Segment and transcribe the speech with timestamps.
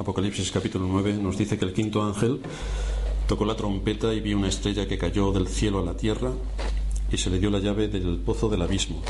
[0.00, 2.40] Apocalipsis capítulo 9 nos dice que el quinto ángel
[3.28, 6.32] tocó la trompeta y vio una estrella que cayó del cielo a la tierra
[7.12, 9.02] y se le dio la llave del pozo del abismo.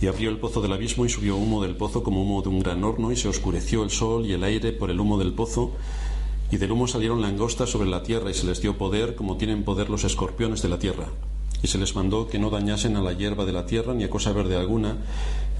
[0.00, 2.60] Y abrió el pozo del abismo y subió humo del pozo como humo de un
[2.60, 5.72] gran horno y se oscureció el sol y el aire por el humo del pozo
[6.50, 9.62] y del humo salieron langostas sobre la tierra y se les dio poder como tienen
[9.62, 11.08] poder los escorpiones de la tierra.
[11.62, 14.10] Y se les mandó que no dañasen a la hierba de la tierra ni a
[14.10, 14.96] cosa verde alguna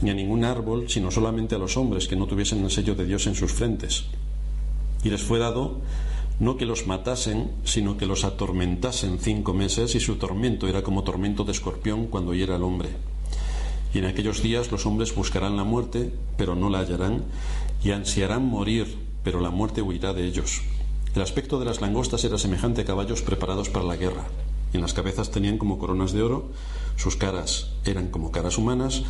[0.00, 3.06] ni a ningún árbol, sino solamente a los hombres que no tuviesen el sello de
[3.06, 4.04] Dios en sus frentes.
[5.04, 5.80] Y les fue dado
[6.38, 11.02] no que los matasen, sino que los atormentasen cinco meses, y su tormento era como
[11.02, 12.90] tormento de escorpión cuando hiera el hombre.
[13.94, 17.24] Y en aquellos días los hombres buscarán la muerte, pero no la hallarán,
[17.82, 20.60] y ansiarán morir, pero la muerte huirá de ellos.
[21.14, 24.26] El aspecto de las langostas era semejante a caballos preparados para la guerra.
[24.74, 26.50] En las cabezas tenían como coronas de oro,
[26.96, 29.04] sus caras eran como caras humanas,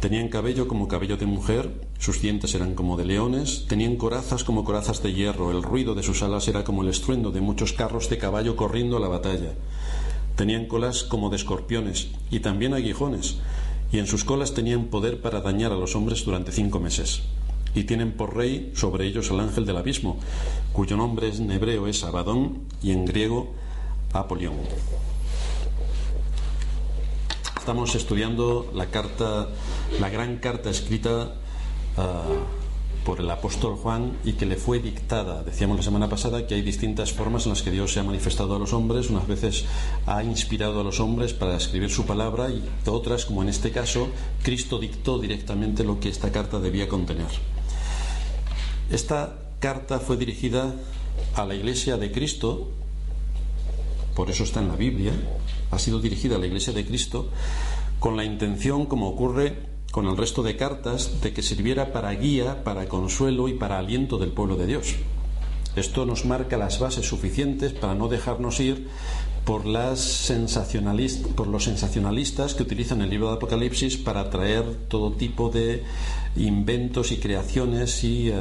[0.00, 4.62] Tenían cabello como cabello de mujer, sus dientes eran como de leones, tenían corazas como
[4.62, 8.08] corazas de hierro, el ruido de sus alas era como el estruendo de muchos carros
[8.08, 9.54] de caballo corriendo a la batalla.
[10.36, 13.38] Tenían colas como de escorpiones y también aguijones,
[13.90, 17.22] y en sus colas tenían poder para dañar a los hombres durante cinco meses.
[17.74, 20.20] Y tienen por rey sobre ellos al ángel del abismo,
[20.72, 23.52] cuyo nombre en hebreo es Abadón y en griego
[24.12, 24.54] Apolión
[27.68, 29.46] estamos estudiando la carta,
[30.00, 31.34] la gran carta escrita
[31.98, 32.22] ah,
[33.04, 35.42] por el apóstol Juan y que le fue dictada.
[35.42, 38.56] Decíamos la semana pasada que hay distintas formas en las que Dios se ha manifestado
[38.56, 39.10] a los hombres.
[39.10, 39.66] Unas veces
[40.06, 44.08] ha inspirado a los hombres para escribir su palabra y otras, como en este caso,
[44.42, 47.28] Cristo dictó directamente lo que esta carta debía contener.
[48.90, 50.74] Esta carta fue dirigida
[51.34, 52.70] a la iglesia de Cristo,
[54.16, 55.12] por eso está en la Biblia,
[55.70, 57.28] ha sido dirigida a la Iglesia de Cristo
[57.98, 62.62] con la intención, como ocurre con el resto de cartas, de que sirviera para guía,
[62.62, 64.96] para consuelo y para aliento del pueblo de Dios.
[65.76, 68.88] Esto nos marca las bases suficientes para no dejarnos ir
[69.44, 70.30] por, las
[71.34, 75.84] por los sensacionalistas que utilizan el libro de Apocalipsis para traer todo tipo de
[76.36, 78.34] inventos y creaciones y eh,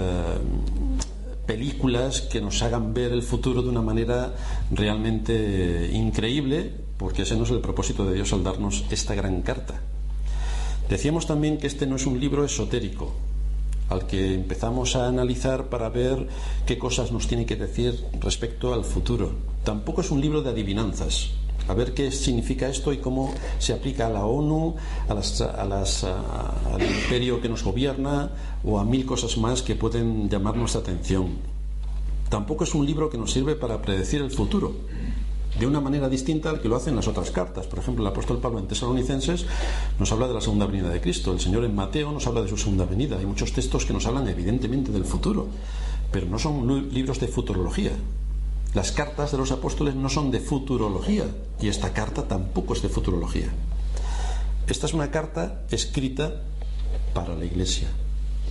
[1.46, 4.36] películas que nos hagan ver el futuro de una manera
[4.70, 9.82] realmente increíble, porque ese no es el propósito de Dios al darnos esta gran carta.
[10.90, 13.14] Decíamos también que este no es un libro esotérico,
[13.90, 16.28] al que empezamos a analizar para ver
[16.66, 19.32] qué cosas nos tiene que decir respecto al futuro.
[19.64, 21.32] Tampoco es un libro de adivinanzas,
[21.68, 24.76] a ver qué significa esto y cómo se aplica a la ONU,
[25.10, 25.42] a las,
[26.04, 28.32] al imperio que nos gobierna
[28.64, 31.38] o a mil cosas más que pueden llamar nuestra atención.
[32.30, 34.74] Tampoco es un libro que nos sirve para predecir el futuro
[35.60, 37.68] de una manera distinta al que lo hacen las otras cartas.
[37.68, 39.46] Por ejemplo, el apóstol Pablo en Tesalonicenses
[40.00, 42.50] nos habla de la segunda venida de Cristo, el Señor en Mateo nos habla de
[42.50, 43.18] su segunda venida.
[43.18, 45.48] Hay muchos textos que nos hablan evidentemente del futuro,
[46.12, 47.92] pero no son libros de futurología.
[48.74, 51.26] Las cartas de los apóstoles no son de futurología
[51.60, 53.52] y esta carta tampoco es de futurología.
[54.68, 56.44] Esta es una carta escrita
[57.14, 57.88] para la iglesia.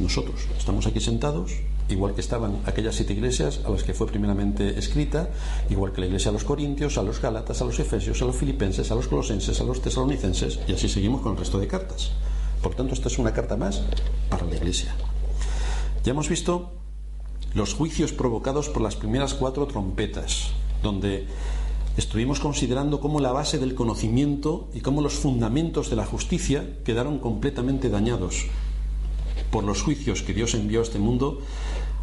[0.01, 1.53] Nosotros estamos aquí sentados,
[1.89, 5.29] igual que estaban aquellas siete iglesias a las que fue primeramente escrita,
[5.71, 8.37] igual que la iglesia a los corintios, a los gálatas, a los efesios, a los
[8.37, 12.13] filipenses, a los colosenses, a los tesalonicenses, y así seguimos con el resto de cartas.
[12.63, 13.83] Por tanto, esta es una carta más
[14.29, 14.95] para la iglesia.
[16.05, 16.73] Ya hemos visto
[17.55, 20.51] los juicios provocados por las primeras cuatro trompetas,
[20.83, 21.27] donde
[21.97, 27.19] estuvimos considerando cómo la base del conocimiento y cómo los fundamentos de la justicia quedaron
[27.19, 28.47] completamente dañados
[29.51, 31.41] por los juicios que Dios envió a este mundo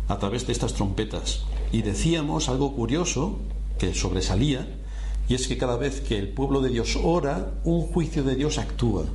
[0.08, 1.44] a través de estas trompetas.
[1.72, 3.40] Y decíamos algo curioso
[3.78, 4.68] que sobresalía,
[5.28, 8.58] y es que cada vez que el pueblo de Dios ora, un juicio de Dios
[8.58, 9.06] actúa.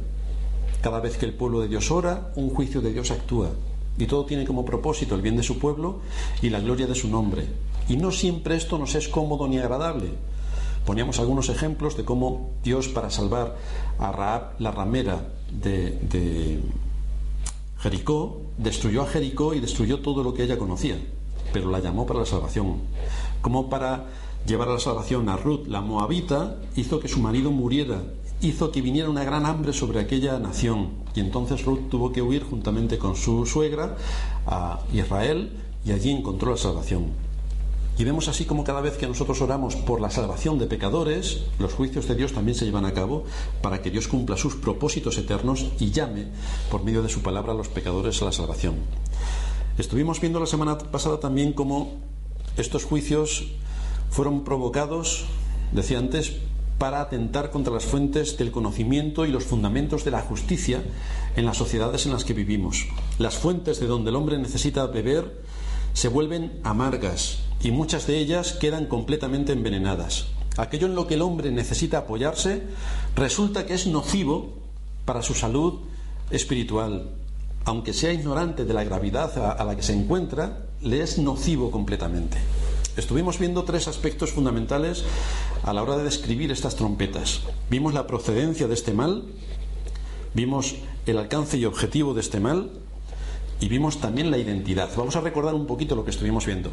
[0.83, 3.51] Cada vez que el pueblo de Dios ora, un juicio de Dios actúa
[3.99, 6.01] y todo tiene como propósito el bien de su pueblo
[6.41, 7.47] y la gloria de su nombre.
[7.89, 10.11] Y no siempre esto nos es cómodo ni agradable.
[10.87, 13.57] Poníamos algunos ejemplos de cómo Dios para salvar
[13.99, 16.61] a Raab, la ramera de, de
[17.81, 20.99] Jericó, destruyó a Jericó y destruyó todo lo que ella conocía,
[21.53, 22.79] pero la llamó para la salvación.
[23.41, 24.07] Como para
[24.47, 28.03] llevar a la salvación a Ruth, la moabita, hizo que su marido muriera
[28.41, 30.91] hizo que viniera una gran hambre sobre aquella nación.
[31.15, 33.97] Y entonces Ruth tuvo que huir juntamente con su suegra
[34.47, 35.53] a Israel
[35.85, 37.07] y allí encontró la salvación.
[37.99, 41.75] Y vemos así como cada vez que nosotros oramos por la salvación de pecadores, los
[41.75, 43.25] juicios de Dios también se llevan a cabo
[43.61, 46.29] para que Dios cumpla sus propósitos eternos y llame
[46.71, 48.77] por medio de su palabra a los pecadores a la salvación.
[49.79, 51.97] Estuvimos viendo la semana pasada también cómo
[52.57, 53.49] estos juicios
[54.11, 55.25] fueron provocados,
[55.73, 56.37] decía antes,
[56.79, 60.85] para atentar contra las fuentes del conocimiento y los fundamentos de la justicia
[61.35, 62.87] en las sociedades en las que vivimos.
[63.19, 65.43] Las fuentes de donde el hombre necesita beber
[65.95, 70.27] se vuelven amargas y muchas de ellas quedan completamente envenenadas.
[70.57, 72.63] Aquello en lo que el hombre necesita apoyarse
[73.15, 74.55] resulta que es nocivo
[75.05, 75.81] para su salud
[76.31, 77.11] espiritual.
[77.65, 82.39] Aunque sea ignorante de la gravedad a la que se encuentra, le es nocivo completamente.
[82.97, 85.05] Estuvimos viendo tres aspectos fundamentales
[85.63, 87.43] a la hora de describir estas trompetas.
[87.71, 89.23] Vimos la procedencia de este mal,
[90.35, 90.75] vimos
[91.07, 92.71] el alcance y objetivo de este mal
[93.61, 94.91] y vimos también la identidad.
[94.97, 96.71] Vamos a recordar un poquito lo que estuvimos viendo.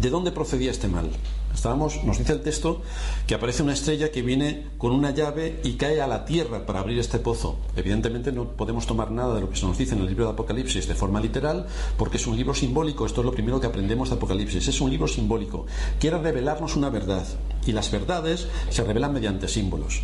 [0.00, 1.10] ¿De dónde procedía este mal?
[1.54, 2.82] Estábamos, nos dice el texto
[3.26, 6.80] que aparece una estrella que viene con una llave y cae a la tierra para
[6.80, 7.58] abrir este pozo.
[7.76, 10.32] Evidentemente no podemos tomar nada de lo que se nos dice en el libro de
[10.32, 11.66] Apocalipsis de forma literal,
[11.98, 13.06] porque es un libro simbólico.
[13.06, 14.66] Esto es lo primero que aprendemos de Apocalipsis.
[14.66, 15.66] Es un libro simbólico.
[16.00, 17.26] Quiere revelarnos una verdad
[17.66, 20.00] y las verdades se revelan mediante símbolos.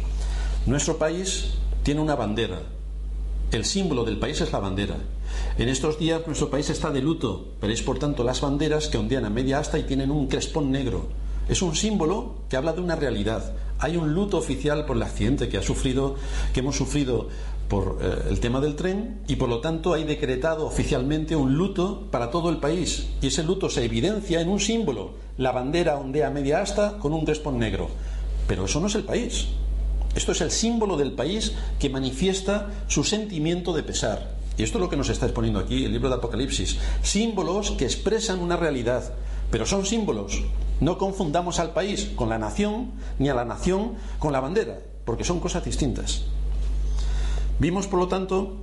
[0.66, 2.60] Nuestro país tiene una bandera.
[3.50, 4.96] El símbolo del país es la bandera.
[5.56, 7.46] En estos días nuestro país está de luto.
[7.62, 11.06] Veréis, por tanto, las banderas que ondean a media asta y tienen un crespón negro.
[11.48, 13.54] Es un símbolo que habla de una realidad.
[13.78, 16.16] Hay un luto oficial por el accidente que ha sufrido,
[16.52, 17.28] que hemos sufrido
[17.68, 22.08] por eh, el tema del tren y por lo tanto hay decretado oficialmente un luto
[22.10, 26.28] para todo el país y ese luto se evidencia en un símbolo, la bandera ondea
[26.28, 27.88] a media asta con un crespón negro.
[28.46, 29.48] Pero eso no es el país.
[30.18, 34.34] Esto es el símbolo del país que manifiesta su sentimiento de pesar.
[34.56, 36.76] Y esto es lo que nos está exponiendo aquí el libro de Apocalipsis.
[37.02, 39.14] Símbolos que expresan una realidad,
[39.52, 40.42] pero son símbolos.
[40.80, 45.22] No confundamos al país con la nación, ni a la nación con la bandera, porque
[45.22, 46.24] son cosas distintas.
[47.60, 48.56] Vimos, por lo tanto,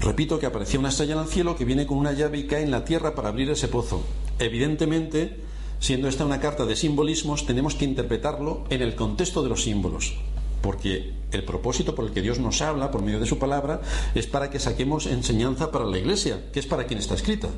[0.00, 2.62] repito, que aparecía una estrella en el cielo que viene con una llave y cae
[2.62, 4.00] en la tierra para abrir ese pozo.
[4.38, 5.36] Evidentemente,
[5.80, 10.14] siendo esta una carta de simbolismos, tenemos que interpretarlo en el contexto de los símbolos
[10.60, 13.80] porque el propósito por el que Dios nos habla por medio de su palabra
[14.14, 17.48] es para que saquemos enseñanza para la iglesia, que es para quien está escrita.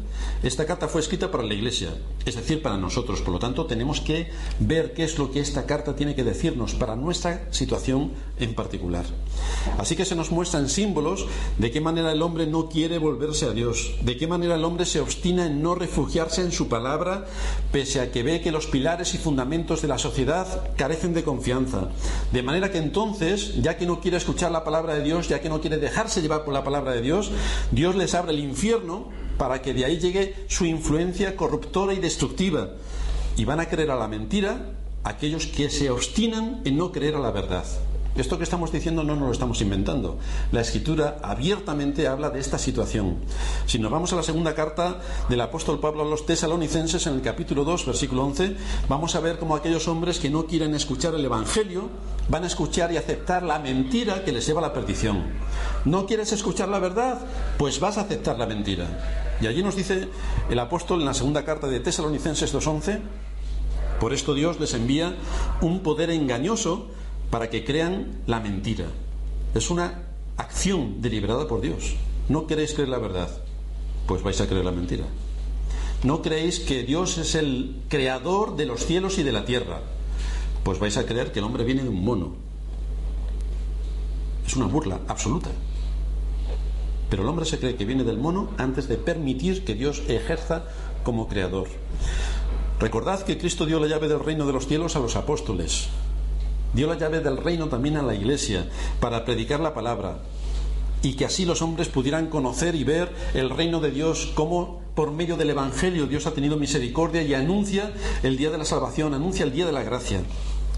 [0.42, 1.90] Esta carta fue escrita para la iglesia,
[2.24, 3.20] es decir, para nosotros.
[3.20, 6.74] Por lo tanto, tenemos que ver qué es lo que esta carta tiene que decirnos
[6.74, 9.04] para nuestra situación en particular.
[9.78, 11.26] Así que se nos muestran símbolos
[11.58, 14.86] de qué manera el hombre no quiere volverse a Dios, de qué manera el hombre
[14.86, 17.26] se obstina en no refugiarse en su palabra,
[17.70, 21.88] pese a que ve que los pilares y fundamentos de la sociedad carecen de confianza.
[22.32, 25.48] De manera que entonces, ya que no quiere escuchar la palabra de Dios, ya que
[25.48, 27.30] no quiere dejarse llevar por la palabra de Dios,
[27.70, 29.08] Dios les abre el infierno
[29.38, 32.70] para que de ahí llegue su influencia corruptora y destructiva.
[33.36, 34.72] Y van a creer a la mentira
[35.04, 37.64] aquellos que se obstinan en no creer a la verdad.
[38.16, 40.18] Esto que estamos diciendo no nos lo estamos inventando.
[40.50, 43.18] La escritura abiertamente habla de esta situación.
[43.66, 44.98] Si nos vamos a la segunda carta
[45.28, 48.56] del apóstol Pablo a los tesalonicenses en el capítulo 2, versículo 11,
[48.88, 51.88] vamos a ver cómo aquellos hombres que no quieren escuchar el Evangelio
[52.28, 55.22] van a escuchar y aceptar la mentira que les lleva a la perdición.
[55.84, 57.20] ¿No quieres escuchar la verdad?
[57.58, 59.36] Pues vas a aceptar la mentira.
[59.40, 60.08] Y allí nos dice
[60.50, 63.00] el apóstol en la segunda carta de Tesalonicenses 2.11,
[64.00, 65.14] por esto Dios les envía
[65.60, 66.88] un poder engañoso
[67.30, 68.86] para que crean la mentira.
[69.54, 70.02] Es una
[70.36, 71.94] acción deliberada por Dios.
[72.28, 73.30] ¿No queréis creer la verdad?
[74.06, 75.04] Pues vais a creer la mentira.
[76.02, 79.80] ¿No creéis que Dios es el creador de los cielos y de la tierra?
[80.64, 82.34] Pues vais a creer que el hombre viene de un mono.
[84.46, 85.50] Es una burla absoluta.
[87.10, 90.64] Pero el hombre se cree que viene del mono antes de permitir que Dios ejerza
[91.04, 91.68] como creador.
[92.78, 95.88] Recordad que Cristo dio la llave del reino de los cielos a los apóstoles.
[96.72, 98.68] Dio la llave del reino también a la iglesia
[99.00, 100.18] para predicar la palabra
[101.02, 105.10] y que así los hombres pudieran conocer y ver el reino de Dios como por
[105.12, 109.44] medio del Evangelio Dios ha tenido misericordia y anuncia el día de la salvación, anuncia
[109.44, 110.20] el día de la gracia.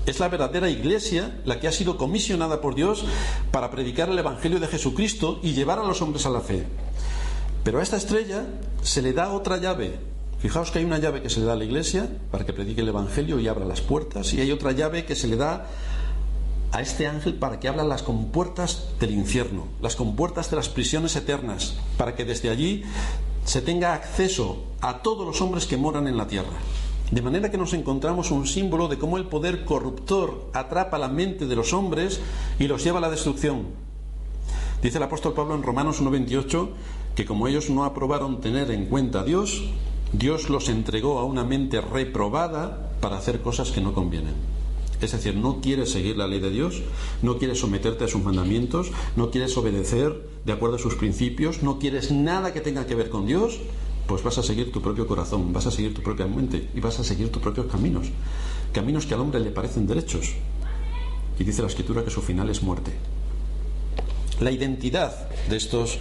[0.06, 3.04] Es la verdadera iglesia la que ha sido comisionada por Dios
[3.50, 6.64] para predicar el Evangelio de Jesucristo y llevar a los hombres a la fe.
[7.64, 8.46] Pero a esta estrella
[8.82, 9.98] se le da otra llave,
[10.42, 12.80] Fijaos que hay una llave que se le da a la iglesia para que predique
[12.80, 15.68] el Evangelio y abra las puertas, y hay otra llave que se le da
[16.72, 21.14] a este ángel para que abra las compuertas del infierno, las compuertas de las prisiones
[21.14, 22.82] eternas, para que desde allí
[23.44, 26.58] se tenga acceso a todos los hombres que moran en la tierra.
[27.12, 31.46] De manera que nos encontramos un símbolo de cómo el poder corruptor atrapa la mente
[31.46, 32.20] de los hombres
[32.58, 33.66] y los lleva a la destrucción.
[34.82, 36.68] Dice el apóstol Pablo en Romanos 1.28
[37.14, 39.62] que como ellos no aprobaron tener en cuenta a Dios,
[40.12, 44.34] Dios los entregó a una mente reprobada para hacer cosas que no convienen.
[45.00, 46.82] Es decir, no quieres seguir la ley de Dios,
[47.22, 51.78] no quieres someterte a sus mandamientos, no quieres obedecer de acuerdo a sus principios, no
[51.78, 53.58] quieres nada que tenga que ver con Dios,
[54.06, 57.00] pues vas a seguir tu propio corazón, vas a seguir tu propia mente y vas
[57.00, 58.08] a seguir tus propios caminos.
[58.72, 60.34] Caminos que al hombre le parecen derechos.
[61.38, 62.92] Y dice la escritura que su final es muerte.
[64.40, 65.98] La identidad de estos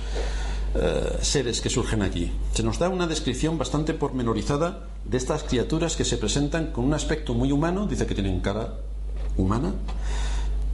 [0.74, 2.32] eh, seres que surgen aquí.
[2.54, 6.94] Se nos da una descripción bastante pormenorizada de estas criaturas que se presentan con un
[6.94, 8.76] aspecto muy humano, dice que tienen cara
[9.38, 9.74] humana,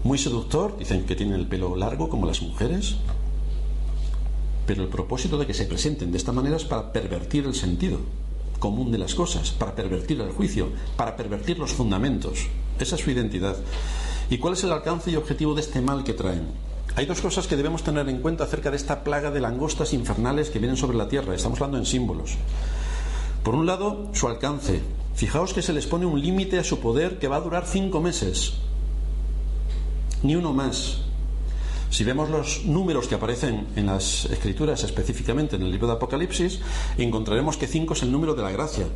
[0.03, 2.97] muy seductor, dicen que tienen el pelo largo como las mujeres,
[4.67, 7.99] pero el propósito de que se presenten de esta manera es para pervertir el sentido
[8.59, 12.47] común de las cosas, para pervertir el juicio, para pervertir los fundamentos.
[12.79, 13.55] Esa es su identidad.
[14.29, 16.66] ¿Y cuál es el alcance y objetivo de este mal que traen?
[16.97, 20.49] Hay dos cosas que debemos tener en cuenta acerca de esta plaga de langostas infernales
[20.49, 21.35] que vienen sobre la tierra.
[21.35, 22.37] Estamos hablando en símbolos.
[23.43, 24.81] Por un lado, su alcance.
[25.13, 28.01] Fijaos que se les pone un límite a su poder que va a durar cinco
[28.01, 28.53] meses.
[30.23, 31.01] Ni uno más.
[31.91, 36.61] Si vemos los números que aparecen en las escrituras, específicamente en el libro de Apocalipsis,
[36.97, 38.87] encontraremos que cinco es el número de la gracia.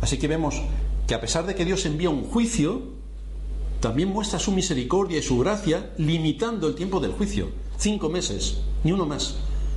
[0.00, 0.60] Así que vemos
[1.06, 2.82] que a pesar de que Dios envía un juicio,
[3.82, 7.48] también muestra su misericordia y su gracia limitando el tiempo del juicio.
[7.76, 9.34] Cinco meses, ni uno más.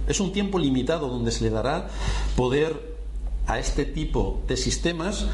[0.08, 1.90] Es un tiempo limitado donde se le dará
[2.36, 2.96] poder
[3.48, 5.26] a este tipo de sistemas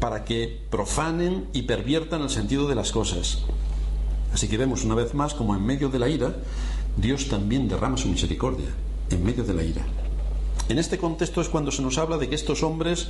[0.00, 3.44] para que profanen y perviertan el sentido de las cosas.
[4.34, 6.34] Así que vemos una vez más como en medio de la ira,
[6.96, 8.70] Dios también derrama su misericordia,
[9.10, 9.86] en medio de la ira.
[10.68, 13.06] En este contexto es cuando se nos habla de que estos hombres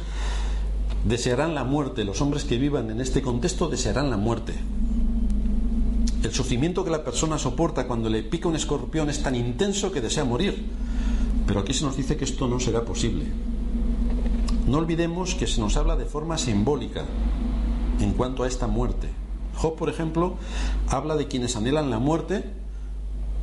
[1.07, 4.53] desearán la muerte, los hombres que vivan en este contexto desearán la muerte.
[6.23, 10.03] El sufrimiento que la persona soporta cuando le pica un escorpión es tan intenso que
[10.03, 10.67] desea morir.
[11.47, 13.25] Pero aquí se nos dice que esto no será posible.
[14.67, 17.05] No olvidemos que se nos habla de forma simbólica
[18.01, 19.09] en cuanto a esta muerte.
[19.57, 20.37] Job, por ejemplo,
[20.89, 22.45] habla de quienes anhelan la muerte,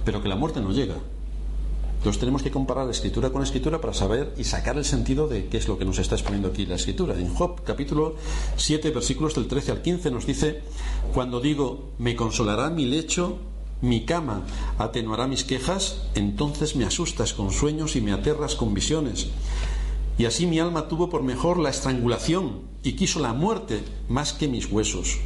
[0.05, 0.95] pero que la muerte no llega.
[1.97, 5.57] Entonces tenemos que comparar escritura con escritura para saber y sacar el sentido de qué
[5.57, 7.15] es lo que nos está exponiendo aquí la escritura.
[7.15, 8.15] En Job capítulo
[8.55, 10.61] 7 versículos del 13 al 15 nos dice,
[11.13, 13.39] cuando digo, me consolará mi lecho,
[13.81, 14.43] mi cama
[14.77, 19.27] atenuará mis quejas, entonces me asustas con sueños y me aterras con visiones.
[20.17, 24.47] Y así mi alma tuvo por mejor la estrangulación y quiso la muerte más que
[24.47, 25.19] mis huesos.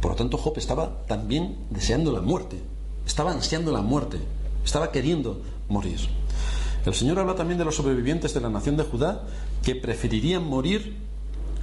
[0.00, 2.60] Por lo tanto, Job estaba también deseando la muerte,
[3.06, 4.18] estaba ansiando la muerte,
[4.64, 5.98] estaba queriendo morir.
[6.84, 9.22] El Señor habla también de los sobrevivientes de la nación de Judá
[9.62, 10.96] que preferirían morir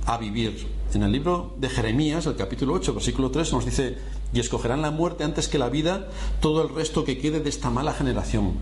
[0.06, 0.68] a vivir.
[0.94, 3.98] En el libro de Jeremías, el capítulo 8, versículo 3, nos dice,
[4.34, 7.70] y escogerán la muerte antes que la vida todo el resto que quede de esta
[7.70, 8.54] mala generación.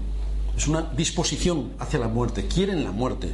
[0.58, 3.30] Es una disposición hacia la muerte, quieren la muerte.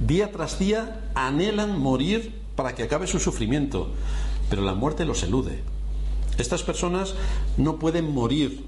[0.00, 3.88] Día tras día anhelan morir para que acabe su sufrimiento
[4.48, 5.60] pero la muerte los elude.
[6.38, 7.14] Estas personas
[7.56, 8.64] no pueden morir,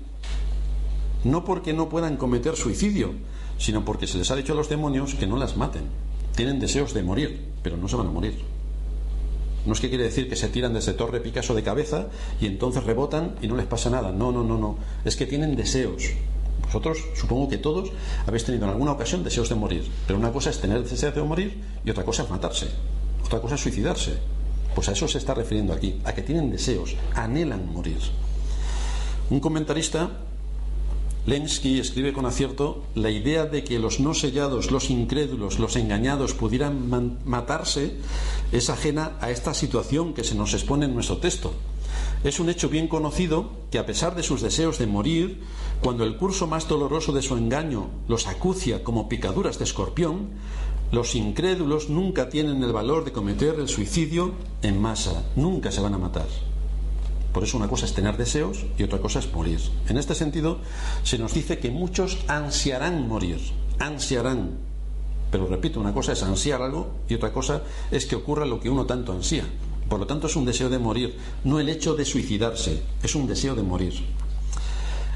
[1.24, 3.12] no porque no puedan cometer suicidio,
[3.58, 5.84] sino porque se les ha dicho a los demonios que no las maten.
[6.34, 8.38] Tienen deseos de morir, pero no se van a morir.
[9.66, 12.06] No es que quiere decir que se tiran desde Torre Picasso de cabeza
[12.40, 14.10] y entonces rebotan y no les pasa nada.
[14.10, 14.78] No, no, no, no.
[15.04, 16.04] Es que tienen deseos.
[16.64, 17.90] Vosotros, supongo que todos,
[18.26, 19.90] habéis tenido en alguna ocasión deseos de morir.
[20.06, 22.68] Pero una cosa es tener deseos de morir y otra cosa es matarse.
[23.24, 24.18] Otra cosa es suicidarse.
[24.74, 27.98] Pues a eso se está refiriendo aquí, a que tienen deseos, anhelan morir.
[29.28, 30.10] Un comentarista,
[31.30, 36.34] Lenski, escribe con acierto, la idea de que los no sellados, los incrédulos, los engañados
[36.34, 37.98] pudieran matarse
[38.50, 41.54] es ajena a esta situación que se nos expone en nuestro texto.
[42.24, 45.40] Es un hecho bien conocido que a pesar de sus deseos de morir,
[45.80, 50.30] cuando el curso más doloroso de su engaño los acucia como picaduras de escorpión,
[50.90, 54.32] los incrédulos nunca tienen el valor de cometer el suicidio
[54.62, 56.26] en masa, nunca se van a matar.
[57.32, 59.60] Por eso una cosa es tener deseos y otra cosa es morir.
[59.88, 60.58] En este sentido,
[61.04, 63.40] se nos dice que muchos ansiarán morir,
[63.78, 64.58] ansiarán.
[65.30, 68.70] Pero repito, una cosa es ansiar algo y otra cosa es que ocurra lo que
[68.70, 69.44] uno tanto ansía.
[69.88, 73.26] Por lo tanto, es un deseo de morir, no el hecho de suicidarse, es un
[73.26, 73.94] deseo de morir.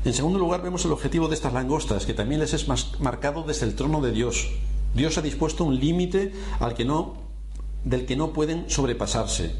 [0.04, 2.66] En segundo lugar, vemos el objetivo de estas langostas, que también les es
[3.00, 4.50] marcado desde el trono de Dios.
[4.94, 7.14] Dios ha dispuesto un límite al que no,
[7.84, 9.54] del que no pueden sobrepasarse.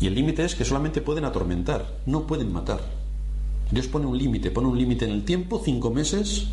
[0.00, 2.80] Y el límite es que solamente pueden atormentar, no pueden matar.
[3.70, 6.48] Dios pone un límite, pone un límite en el tiempo, cinco meses,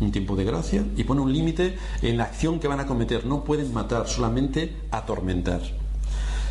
[0.00, 3.26] un tiempo de gracia, y pone un límite en la acción que van a cometer.
[3.26, 5.62] No pueden matar, solamente atormentar.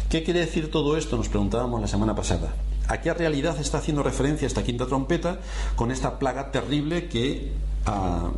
[0.09, 1.15] ¿Qué quiere decir todo esto?
[1.15, 2.53] Nos preguntábamos la semana pasada.
[2.87, 5.39] ¿A qué realidad está haciendo referencia esta quinta trompeta
[5.75, 7.51] con esta plaga terrible que
[7.85, 8.31] ah,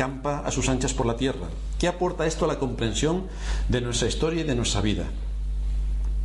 [0.00, 1.48] campa a sus anchas por la tierra.
[1.78, 3.26] ¿Qué aporta esto a la comprensión
[3.68, 5.04] de nuestra historia y de nuestra vida?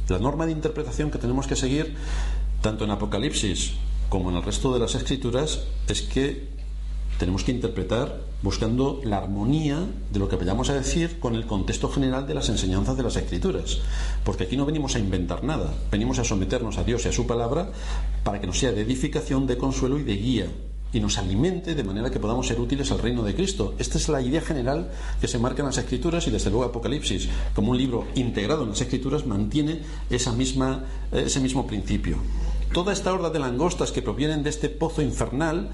[0.07, 1.95] La norma de interpretación que tenemos que seguir,
[2.61, 3.73] tanto en Apocalipsis
[4.09, 6.47] como en el resto de las escrituras, es que
[7.17, 9.79] tenemos que interpretar buscando la armonía
[10.11, 13.15] de lo que vayamos a decir con el contexto general de las enseñanzas de las
[13.15, 13.79] escrituras.
[14.23, 17.25] Porque aquí no venimos a inventar nada, venimos a someternos a Dios y a su
[17.25, 17.71] palabra
[18.23, 20.47] para que nos sea de edificación, de consuelo y de guía
[20.95, 23.75] y nos alimente de manera que podamos ser útiles al reino de Cristo.
[23.77, 27.27] Esta es la idea general que se marca en las Escrituras y desde luego Apocalipsis,
[27.53, 32.17] como un libro integrado en las Escrituras, mantiene esa misma, ese mismo principio.
[32.71, 35.69] Toda esta horda de langostas que provienen de este pozo infernal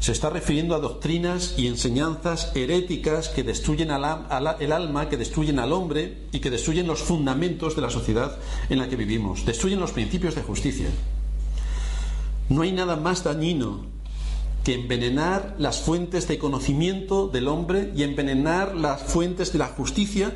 [0.00, 5.72] se está refiriendo a doctrinas y enseñanzas heréticas que destruyen el alma, que destruyen al
[5.72, 8.38] hombre y que destruyen los fundamentos de la sociedad
[8.68, 10.88] en la que vivimos, destruyen los principios de justicia.
[12.48, 13.93] No hay nada más dañino
[14.64, 20.32] que envenenar las fuentes de conocimiento del hombre y envenenar las fuentes de la justicia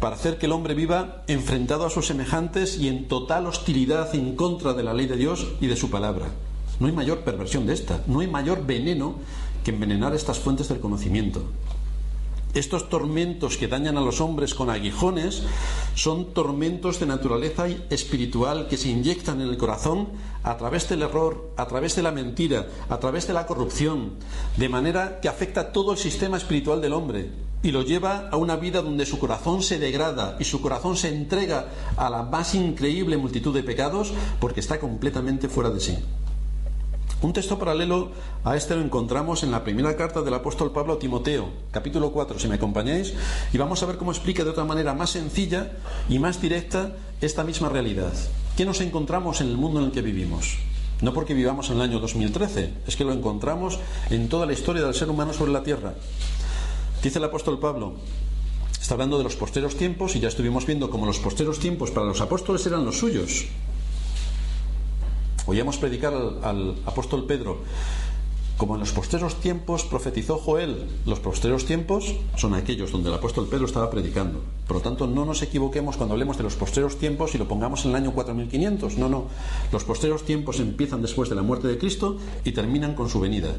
[0.00, 4.34] para hacer que el hombre viva enfrentado a sus semejantes y en total hostilidad en
[4.34, 6.26] contra de la ley de Dios y de su palabra.
[6.80, 9.14] No hay mayor perversión de esta, no hay mayor veneno
[9.62, 11.44] que envenenar estas fuentes del conocimiento.
[12.52, 15.44] Estos tormentos que dañan a los hombres con aguijones
[15.94, 20.08] son tormentos de naturaleza espiritual que se inyectan en el corazón
[20.42, 24.14] a través del error, a través de la mentira, a través de la corrupción,
[24.56, 27.30] de manera que afecta todo el sistema espiritual del hombre
[27.62, 31.08] y lo lleva a una vida donde su corazón se degrada y su corazón se
[31.08, 35.98] entrega a la más increíble multitud de pecados porque está completamente fuera de sí.
[37.22, 38.12] Un texto paralelo
[38.44, 42.38] a este lo encontramos en la primera carta del apóstol Pablo a Timoteo, capítulo 4,
[42.38, 43.12] si me acompañáis,
[43.52, 45.70] y vamos a ver cómo explica de otra manera más sencilla
[46.08, 48.14] y más directa esta misma realidad.
[48.56, 50.56] ¿Qué nos encontramos en el mundo en el que vivimos?
[51.02, 54.82] No porque vivamos en el año 2013, es que lo encontramos en toda la historia
[54.82, 55.92] del ser humano sobre la tierra.
[57.02, 57.96] Dice el apóstol Pablo,
[58.80, 62.06] está hablando de los posteros tiempos y ya estuvimos viendo cómo los posteros tiempos para
[62.06, 63.44] los apóstoles eran los suyos.
[65.50, 67.58] Oíamos predicar al, apóstol Pedro,
[68.56, 73.48] como en los posteros tiempos profetizó Joel, los posteros tiempos son aquellos donde el apóstol
[73.50, 74.44] Pedro estaba predicando.
[74.68, 77.84] Por lo tanto, no nos equivoquemos cuando hablemos de los posteros tiempos y lo pongamos
[77.84, 78.96] en el año 4500.
[78.96, 79.24] No, no.
[79.72, 83.56] Los posteros tiempos empiezan después de la muerte de Cristo y terminan con su venida.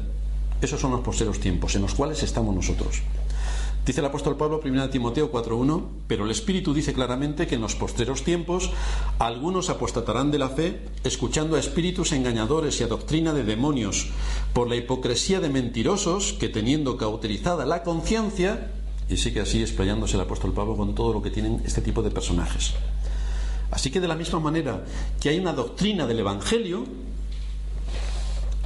[0.62, 3.02] Esos son los posteros tiempos en los cuales estamos nosotros.
[3.84, 7.74] Dice el apóstol Pablo, 1 Timoteo 4.1, pero el Espíritu dice claramente que en los
[7.74, 8.70] posteros tiempos
[9.18, 14.10] algunos apostatarán de la fe, escuchando a espíritus engañadores y a doctrina de demonios,
[14.52, 18.70] por la hipocresía de mentirosos que teniendo cauterizada la conciencia,
[19.08, 22.12] y sigue así explayándose el apóstol Pablo con todo lo que tienen este tipo de
[22.12, 22.74] personajes.
[23.72, 24.84] Así que de la misma manera
[25.20, 26.84] que hay una doctrina del Evangelio,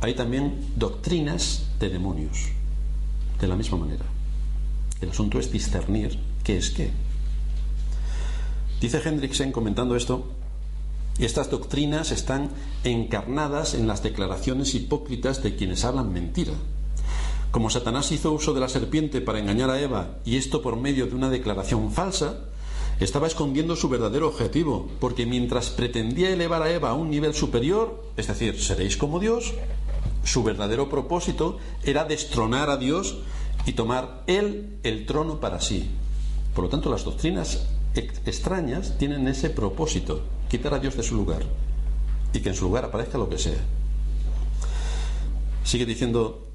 [0.02, 2.48] hay también doctrinas de demonios.
[3.40, 4.15] De la misma manera.
[5.00, 6.90] El asunto es discernir qué es qué.
[8.80, 10.26] Dice Hendricksen comentando esto,
[11.18, 12.50] estas doctrinas están
[12.84, 16.52] encarnadas en las declaraciones hipócritas de quienes hablan mentira.
[17.50, 21.06] Como Satanás hizo uso de la serpiente para engañar a Eva, y esto por medio
[21.06, 22.40] de una declaración falsa,
[23.00, 28.04] estaba escondiendo su verdadero objetivo, porque mientras pretendía elevar a Eva a un nivel superior,
[28.16, 29.54] es decir, seréis como Dios,
[30.22, 33.18] su verdadero propósito era destronar a Dios
[33.66, 35.90] y tomar él el trono para sí.
[36.54, 41.42] Por lo tanto, las doctrinas extrañas tienen ese propósito, quitar a Dios de su lugar
[42.32, 43.58] y que en su lugar aparezca lo que sea.
[45.64, 46.46] Sigue diciendo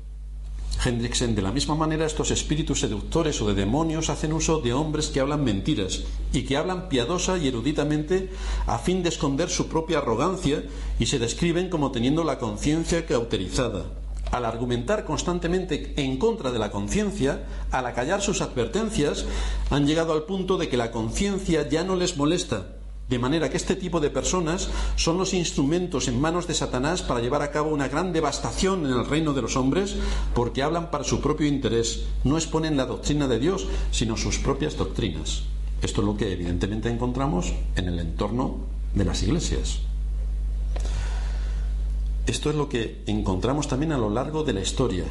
[0.84, 5.08] Hendricksen, de la misma manera estos espíritus seductores o de demonios hacen uso de hombres
[5.08, 8.32] que hablan mentiras y que hablan piadosa y eruditamente
[8.65, 10.63] a fin de esconder su propia arrogancia
[10.97, 13.86] y se describen como teniendo la conciencia cauterizada
[14.32, 19.26] al argumentar constantemente en contra de la conciencia, al acallar sus advertencias,
[19.70, 22.78] han llegado al punto de que la conciencia ya no les molesta,
[23.12, 27.20] de manera que este tipo de personas son los instrumentos en manos de Satanás para
[27.20, 29.98] llevar a cabo una gran devastación en el reino de los hombres,
[30.34, 34.78] porque hablan para su propio interés, no exponen la doctrina de Dios, sino sus propias
[34.78, 35.44] doctrinas.
[35.82, 38.60] Esto es lo que evidentemente encontramos en el entorno
[38.94, 39.82] de las iglesias.
[42.27, 45.05] Esto es lo que encontramos también a lo largo de la historia.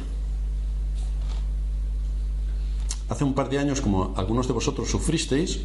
[3.09, 5.59] Hace un par de años, como algunos de vosotros sufristeis,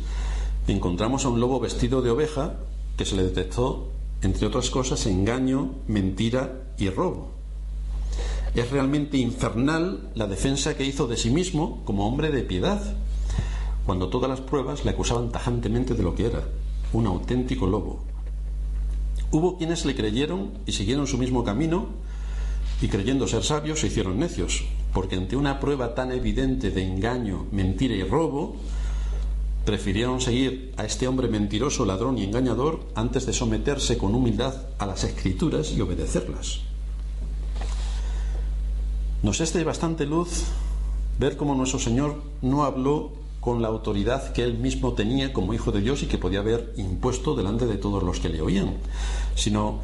[0.66, 2.54] encontramos a un lobo vestido de oveja
[2.96, 3.88] que se le detectó,
[4.22, 7.30] entre otras cosas, engaño, mentira y robo.
[8.54, 12.82] Es realmente infernal la defensa que hizo de sí mismo como hombre de piedad,
[13.84, 16.42] cuando todas las pruebas le acusaban tajantemente de lo que era,
[16.92, 18.00] un auténtico lobo.
[19.30, 21.88] Hubo quienes le creyeron y siguieron su mismo camino
[22.80, 27.46] y creyendo ser sabios se hicieron necios, porque ante una prueba tan evidente de engaño,
[27.50, 28.56] mentira y robo,
[29.64, 34.86] prefirieron seguir a este hombre mentiroso, ladrón y engañador antes de someterse con humildad a
[34.86, 36.60] las escrituras y obedecerlas.
[39.22, 40.44] Nos es de bastante luz
[41.18, 43.12] ver cómo nuestro Señor no habló
[43.46, 46.74] con la autoridad que él mismo tenía como hijo de Dios y que podía haber
[46.78, 48.78] impuesto delante de todos los que le oían,
[49.36, 49.82] sino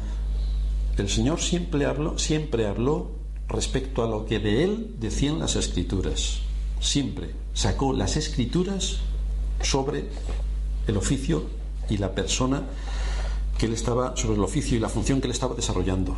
[0.97, 3.11] el Señor siempre habló, siempre habló
[3.47, 6.39] respecto a lo que de él decían las escrituras.
[6.81, 8.97] Siempre sacó las escrituras
[9.61, 10.09] sobre
[10.85, 11.45] el oficio
[11.89, 12.63] y la persona
[13.57, 16.17] que él estaba, sobre el oficio y la función que él estaba desarrollando.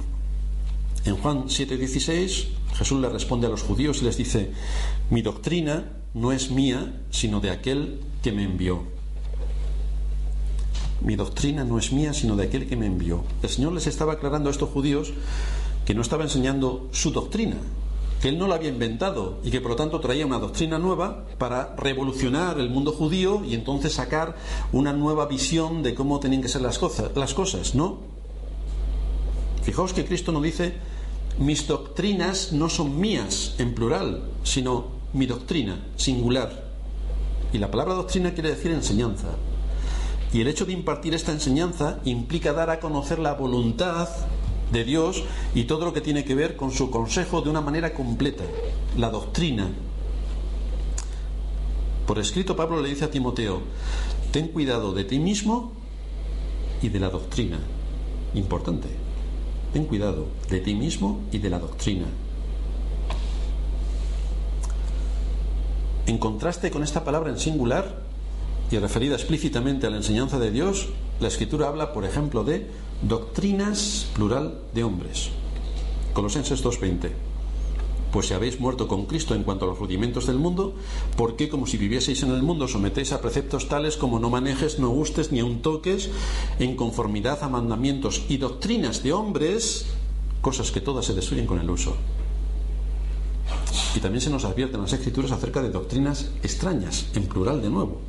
[1.06, 4.50] En Juan 7:16 Jesús le responde a los judíos y les dice,
[5.12, 8.84] mi doctrina no es mía, sino de aquel que me envió.
[11.02, 13.24] Mi doctrina no es mía, sino de aquel que me envió.
[13.44, 15.14] El Señor les estaba aclarando a estos judíos
[15.86, 17.58] que no estaba enseñando su doctrina,
[18.22, 21.26] que él no la había inventado y que por lo tanto traía una doctrina nueva
[21.38, 24.38] para revolucionar el mundo judío y entonces sacar
[24.72, 28.00] una nueva visión de cómo tenían que ser las cosas, las cosas ¿no?
[29.64, 30.76] Fijaos que Cristo no dice,
[31.40, 36.66] mis doctrinas no son mías en plural, sino mi doctrina, singular.
[37.54, 39.30] Y la palabra doctrina quiere decir enseñanza.
[40.34, 44.10] Y el hecho de impartir esta enseñanza implica dar a conocer la voluntad
[44.74, 45.24] de Dios
[45.54, 48.44] y todo lo que tiene que ver con su consejo de una manera completa,
[48.98, 49.70] la doctrina.
[52.06, 53.62] Por escrito Pablo le dice a Timoteo,
[54.32, 55.72] ten cuidado de ti mismo
[56.82, 57.60] y de la doctrina.
[58.34, 58.90] Importante.
[59.72, 62.06] Ten cuidado de ti mismo y de la doctrina.
[66.08, 68.04] En contraste con esta palabra en singular
[68.70, 70.90] y referida explícitamente a la enseñanza de Dios,
[71.20, 72.68] la escritura habla, por ejemplo, de
[73.02, 75.30] doctrinas plural de hombres.
[76.14, 77.10] Colosenses 2.20.
[78.12, 80.76] Pues si habéis muerto con Cristo en cuanto a los rudimentos del mundo,
[81.18, 84.80] ¿por qué como si vivieseis en el mundo sometéis a preceptos tales como no manejes,
[84.80, 86.12] no gustes ni aun toques,
[86.60, 89.88] en conformidad a mandamientos y doctrinas de hombres,
[90.42, 91.98] cosas que todas se destruyen con el uso?
[93.96, 98.02] Y también se nos advierten las escrituras acerca de doctrinas extrañas, en plural de nuevo.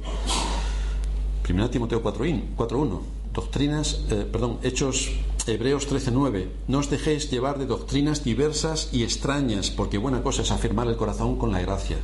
[1.48, 5.12] 1 Timoteo 4.1 doctrinas, eh, perdón, Hechos
[5.46, 10.50] Hebreos 13:9, no os dejéis llevar de doctrinas diversas y extrañas, porque buena cosa es
[10.50, 11.98] afirmar el corazón con la gracia.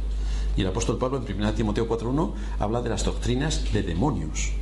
[0.56, 4.52] Y el apóstol Pablo en 1 Timoteo 4:1 habla de las doctrinas de demonios.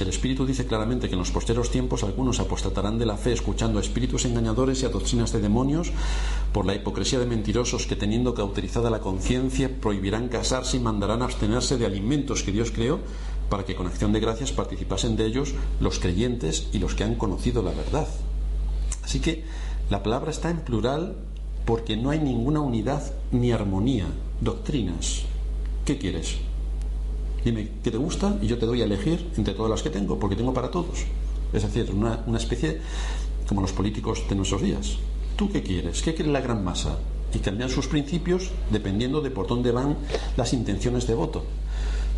[0.00, 3.78] El Espíritu dice claramente que en los posteros tiempos algunos apostatarán de la fe escuchando
[3.78, 5.92] a espíritus engañadores y a doctrinas de demonios
[6.52, 11.78] por la hipocresía de mentirosos que teniendo cauterizada la conciencia prohibirán casarse y mandarán abstenerse
[11.78, 12.98] de alimentos que Dios creó
[13.48, 17.14] para que con acción de gracias participasen de ellos los creyentes y los que han
[17.14, 18.08] conocido la verdad.
[19.04, 19.44] Así que
[19.90, 21.14] la palabra está en plural
[21.66, 24.06] porque no hay ninguna unidad ni armonía,
[24.40, 25.22] doctrinas.
[25.84, 26.38] ¿Qué quieres?
[27.44, 30.18] Dime qué te gusta y yo te doy a elegir entre todas las que tengo,
[30.18, 31.04] porque tengo para todos.
[31.52, 32.80] Es decir, una, una especie
[33.46, 34.96] como los políticos de nuestros días.
[35.36, 36.02] ¿Tú qué quieres?
[36.02, 36.98] ¿Qué quiere la gran masa?
[37.34, 39.96] Y cambian sus principios dependiendo de por dónde van
[40.36, 41.44] las intenciones de voto.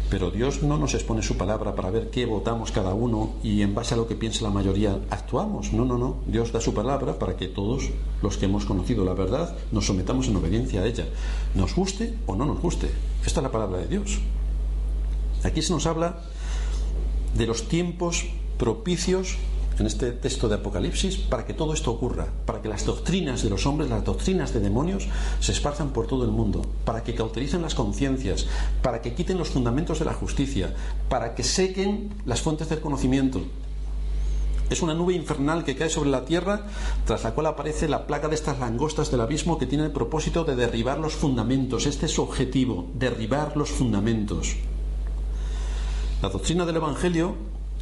[0.09, 3.75] Pero Dios no nos expone su palabra para ver qué votamos cada uno y en
[3.75, 5.73] base a lo que piensa la mayoría actuamos.
[5.73, 6.19] No, no, no.
[6.27, 7.91] Dios da su palabra para que todos
[8.23, 11.07] los que hemos conocido la verdad nos sometamos en obediencia a ella.
[11.57, 12.89] Nos guste o no nos guste.
[13.25, 14.21] Esta es la palabra de Dios.
[15.47, 16.19] Aquí se nos habla
[17.35, 18.27] de los tiempos
[18.59, 19.37] propicios
[19.79, 23.51] en este texto de Apocalipsis para que todo esto ocurra, para que las doctrinas de
[23.51, 25.07] los hombres, las doctrinas de demonios
[25.39, 28.47] se esparzan por todo el mundo, para que cautericen las conciencias,
[28.83, 30.75] para que quiten los fundamentos de la justicia,
[31.09, 33.41] para que sequen las fuentes del conocimiento.
[34.69, 36.67] Es una nube infernal que cae sobre la tierra,
[37.05, 40.43] tras la cual aparece la plaga de estas langostas del abismo que tiene el propósito
[40.43, 41.87] de derribar los fundamentos.
[41.87, 44.57] Este es su objetivo, derribar los fundamentos.
[46.27, 47.37] La doctrina del Evangelio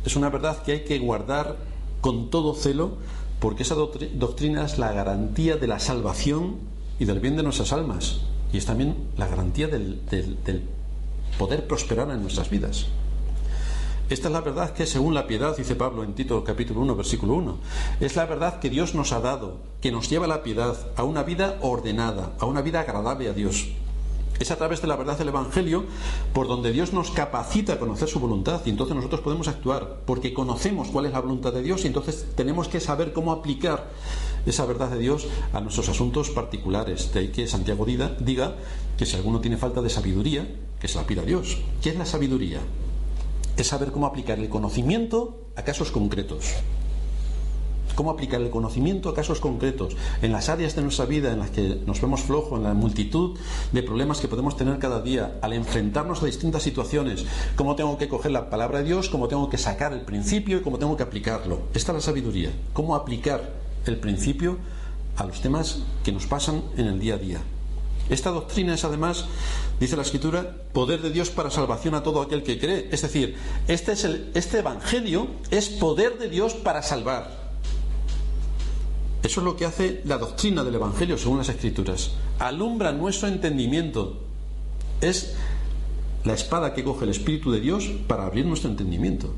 [0.04, 1.56] es una verdad que hay que guardar
[2.02, 2.98] con todo celo
[3.40, 6.58] porque esa doctrina es la garantía de la salvación
[6.98, 8.20] y del bien de nuestras almas
[8.52, 9.98] y es también la garantía del,
[11.38, 12.88] poder prosperar en nuestras vidas.
[14.10, 17.32] Esta es la verdad que según la piedad, dice Pablo en Tito capítulo 1, versículo
[17.36, 17.56] 1,
[18.00, 21.04] es la verdad que Dios nos ha dado, que nos lleva a la piedad, a
[21.04, 23.68] una vida ordenada, a una vida agradable a Dios.
[24.38, 25.84] Es a través de la verdad del Evangelio
[26.32, 30.34] por donde Dios nos capacita a conocer su voluntad y entonces nosotros podemos actuar porque
[30.34, 33.90] conocemos cuál es la voluntad de Dios y entonces tenemos que saber cómo aplicar
[34.44, 37.12] esa verdad de Dios a nuestros asuntos particulares.
[37.12, 38.56] De ahí que Santiago diga
[38.98, 40.48] que si alguno tiene falta de sabiduría,
[40.80, 41.58] que se la pida a Dios.
[41.82, 42.60] ¿Qué es la sabiduría?
[43.56, 46.54] Es saber cómo aplicar el conocimiento a casos concretos
[47.94, 51.50] cómo aplicar el conocimiento a casos concretos, en las áreas de nuestra vida en las
[51.50, 53.38] que nos vemos flojos, en la multitud
[53.72, 57.24] de problemas que podemos tener cada día, al enfrentarnos a distintas situaciones,
[57.56, 60.60] cómo tengo que coger la palabra de Dios, cómo tengo que sacar el principio y
[60.60, 61.62] cómo tengo que aplicarlo.
[61.74, 63.52] Esta es la sabiduría, cómo aplicar
[63.86, 64.58] el principio
[65.16, 67.40] a los temas que nos pasan en el día a día.
[68.10, 69.24] Esta doctrina es además,
[69.80, 72.88] dice la escritura, poder de Dios para salvación a todo aquel que cree.
[72.90, 77.43] Es decir, este, es el, este Evangelio es poder de Dios para salvar.
[79.24, 82.10] Eso es lo que hace la doctrina del Evangelio según las Escrituras.
[82.38, 84.20] Alumbra nuestro entendimiento.
[85.00, 85.34] Es
[86.24, 89.32] la espada que coge el Espíritu de Dios para abrir nuestro entendimiento.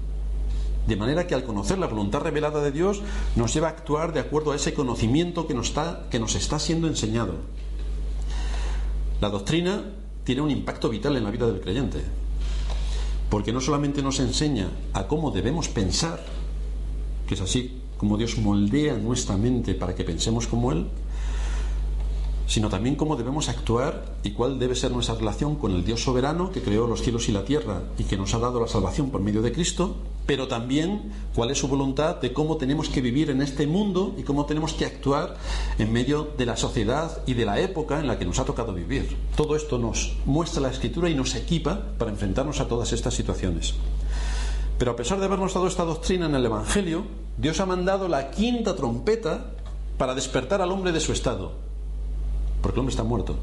[0.88, 3.00] De manera que al conocer la voluntad revelada de Dios
[3.36, 5.68] nos lleva a actuar de acuerdo a ese conocimiento que nos
[6.34, 7.34] está, siendo enseñado.
[9.20, 9.84] La doctrina
[10.24, 12.02] tiene un impacto vital en la vida del creyente,
[13.30, 16.24] porque no solamente nos enseña a cómo debemos pensar,
[17.28, 20.86] que es así como Dios moldea nuestra mente para que pensemos como Él,
[22.46, 26.52] sino también cómo debemos actuar y cuál debe ser nuestra relación con el Dios soberano
[26.52, 29.20] que creó los cielos y la tierra y que nos ha dado la salvación por
[29.20, 33.42] medio de Cristo, pero también cuál es su voluntad de cómo tenemos que vivir en
[33.42, 35.36] este mundo y cómo tenemos que actuar
[35.78, 38.72] en medio de la sociedad y de la época en la que nos ha tocado
[38.72, 39.16] vivir.
[39.36, 43.74] Todo esto nos muestra la escritura y nos equipa para enfrentarnos a todas estas situaciones.
[44.78, 47.04] Pero a pesar de habernos dado esta doctrina en el Evangelio,
[47.38, 49.52] Dios ha mandado la quinta trompeta
[49.98, 51.66] para despertar al hombre de su estado
[52.66, 53.36] porque el hombre está muerto.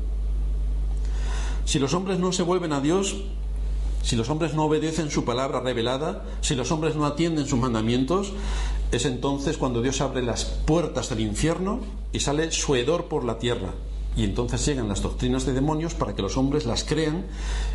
[1.64, 3.16] Si los hombres no se vuelven a Dios,
[4.02, 8.34] si los hombres no obedecen su palabra revelada, si los hombres no atienden sus mandamientos,
[8.92, 11.80] es entonces cuando Dios abre las puertas del infierno
[12.12, 13.70] y sale su hedor por la tierra.
[14.18, 17.26] Y entonces llegan las doctrinas de demonios para que los hombres las crean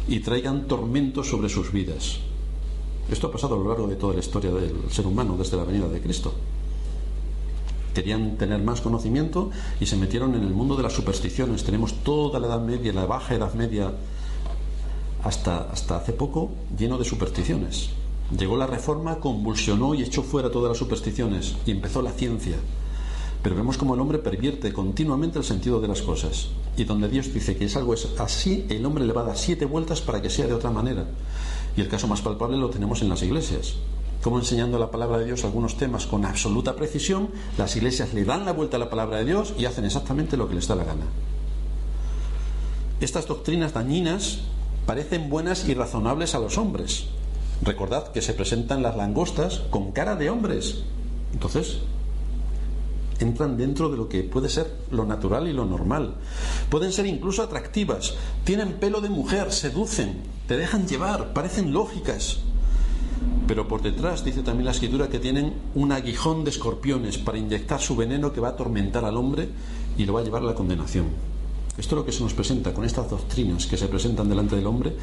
[0.07, 2.19] y traigan tormentos sobre sus vidas.
[3.11, 5.65] Esto ha pasado a lo largo de toda la historia del ser humano desde la
[5.65, 6.35] venida de Cristo
[7.99, 11.65] querían tener más conocimiento y se metieron en el mundo de las supersticiones.
[11.65, 13.91] Tenemos toda la Edad Media, la Baja Edad Media,
[15.25, 17.91] hasta, hasta hace poco, lleno de supersticiones.
[18.39, 22.57] Llegó la reforma, convulsionó y echó fuera todas las supersticiones y empezó la ciencia.
[23.43, 26.51] Pero vemos como el hombre pervierte continuamente el sentido de las cosas.
[26.77, 29.37] Y donde Dios dice que es algo es así, el hombre le va a dar
[29.37, 31.05] siete vueltas para que sea de otra manera.
[31.79, 33.77] Y el caso más palpable lo tenemos en las iglesias
[34.23, 38.45] como enseñando la palabra de Dios algunos temas con absoluta precisión, las iglesias le dan
[38.45, 40.85] la vuelta a la palabra de Dios y hacen exactamente lo que les da la
[40.85, 41.07] gana.
[43.01, 44.41] Estas doctrinas dañinas
[44.87, 47.07] parecen buenas y razonables a los hombres.
[47.63, 50.83] Recordad que se presentan las langostas con cara de hombres.
[51.33, 51.79] Entonces,
[53.21, 56.15] entran dentro de lo que puede ser lo natural y lo normal.
[56.71, 62.39] Pueden ser incluso atractivas, tienen pelo de mujer, seducen, te dejan llevar, parecen lógicas.
[63.47, 67.81] Pero por detrás dice también la escritura que tienen un aguijón de escorpiones para inyectar
[67.81, 69.49] su veneno que va a atormentar al hombre
[69.97, 71.07] y lo va a llevar a la condenación.
[71.79, 74.67] Esto es lo que se nos presenta con estas doctrinas que se presentan delante del
[74.67, 74.95] hombre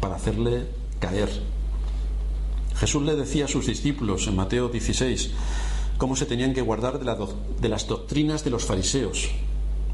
[0.00, 0.66] para hacerle
[1.00, 1.30] caer.
[2.76, 5.30] Jesús le decía a sus discípulos en Mateo 16
[5.98, 7.26] cómo se tenían que guardar de,
[7.60, 9.30] de las doctrinas de los fariseos,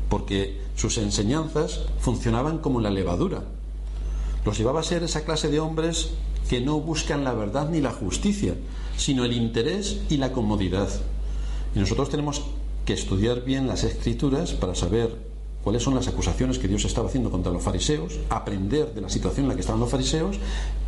[0.08, 3.44] porque sus enseñanzas funcionaban como la levadura.
[4.44, 6.10] Los llevaba a ser esa clase de hombres
[6.48, 8.54] que no buscan la verdad ni la justicia,
[8.96, 10.88] sino el interés y la comodidad.
[11.74, 12.42] Y nosotros tenemos
[12.84, 15.30] que estudiar bien las escrituras para saber
[15.62, 19.44] cuáles son las acusaciones que Dios estaba haciendo contra los fariseos, aprender de la situación
[19.44, 20.37] en la que estaban los fariseos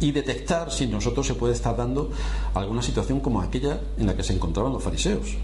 [0.01, 2.11] y detectar si nosotros se puede estar dando
[2.55, 5.37] alguna situación como aquella en la que se encontraban los fariseos.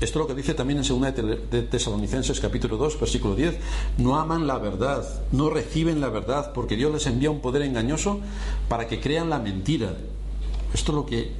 [0.00, 1.14] Esto es lo que dice también en 2
[1.48, 3.56] de Tesalonicenses capítulo 2, versículo 10.
[3.98, 8.18] No aman la verdad, no reciben la verdad, porque Dios les envía un poder engañoso
[8.68, 9.96] para que crean la mentira.
[10.74, 11.30] Esto es lo que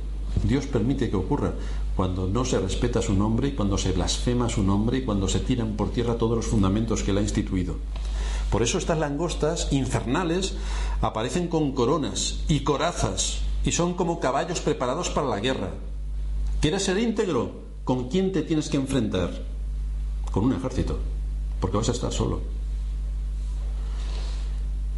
[0.45, 1.55] Dios permite que ocurra
[1.97, 5.41] cuando no se respeta su nombre y cuando se blasfema su nombre y cuando se
[5.41, 7.77] tiran por tierra todos los fundamentos que él ha instituido.
[8.51, 10.55] Por eso estas langostas infernales
[11.01, 15.71] aparecen con coronas y corazas y son como caballos preparados para la guerra.
[16.61, 17.63] ¿Quieres ser íntegro?
[17.85, 19.31] ¿Con quién te tienes que enfrentar?
[20.31, 20.99] Con un ejército,
[21.61, 22.41] porque vas a estar solo.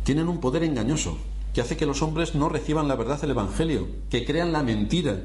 [0.04, 1.16] Tienen un poder engañoso
[1.54, 5.22] que hace que los hombres no reciban la verdad del Evangelio, que crean la mentira.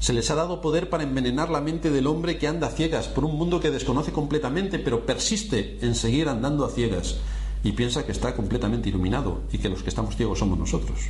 [0.00, 3.06] Se les ha dado poder para envenenar la mente del hombre que anda a ciegas
[3.06, 7.18] por un mundo que desconoce completamente, pero persiste en seguir andando a ciegas
[7.62, 11.00] y piensa que está completamente iluminado y que los que estamos ciegos somos nosotros.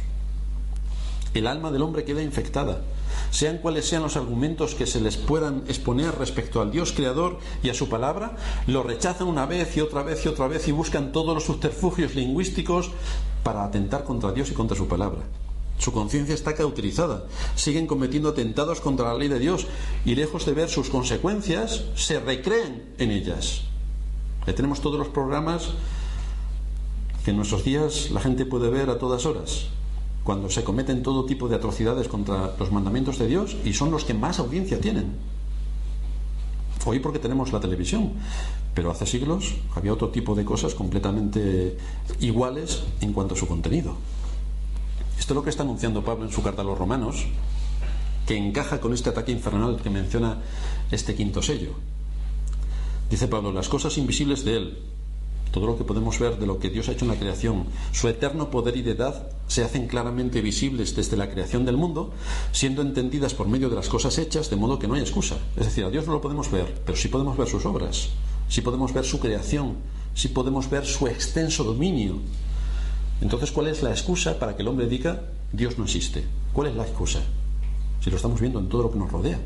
[1.32, 2.82] El alma del hombre queda infectada
[3.30, 7.70] sean cuales sean los argumentos que se les puedan exponer respecto al Dios creador y
[7.70, 11.12] a su palabra, lo rechazan una vez y otra vez y otra vez y buscan
[11.12, 12.90] todos los subterfugios lingüísticos
[13.44, 15.20] para atentar contra Dios y contra su palabra.
[15.80, 19.66] Su conciencia está cauterizada, siguen cometiendo atentados contra la ley de Dios
[20.04, 23.62] y lejos de ver sus consecuencias, se recreen en ellas.
[24.46, 25.70] Ya tenemos todos los programas
[27.24, 29.68] que en nuestros días la gente puede ver a todas horas
[30.22, 34.04] cuando se cometen todo tipo de atrocidades contra los mandamientos de Dios y son los
[34.04, 35.14] que más audiencia tienen.
[36.84, 38.12] Hoy porque tenemos la televisión,
[38.74, 41.78] pero hace siglos había otro tipo de cosas completamente
[42.20, 43.96] iguales en cuanto a su contenido.
[45.20, 47.26] Esto es lo que está anunciando Pablo en su carta a los romanos,
[48.26, 50.38] que encaja con este ataque infernal que menciona
[50.90, 51.74] este quinto sello.
[53.10, 54.78] Dice Pablo, las cosas invisibles de Él,
[55.52, 58.08] todo lo que podemos ver de lo que Dios ha hecho en la creación, su
[58.08, 62.14] eterno poder y deidad se hacen claramente visibles desde la creación del mundo,
[62.52, 65.36] siendo entendidas por medio de las cosas hechas, de modo que no hay excusa.
[65.58, 68.08] Es decir, a Dios no lo podemos ver, pero sí podemos ver sus obras,
[68.48, 69.76] sí podemos ver su creación,
[70.14, 72.20] sí podemos ver su extenso dominio.
[73.20, 76.24] Entonces, ¿cuál es la excusa para que el hombre diga Dios no existe?
[76.52, 77.20] ¿Cuál es la excusa?
[78.02, 79.38] Si lo estamos viendo en todo lo que nos rodea.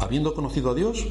[0.00, 1.06] Habiendo conocido a Dios,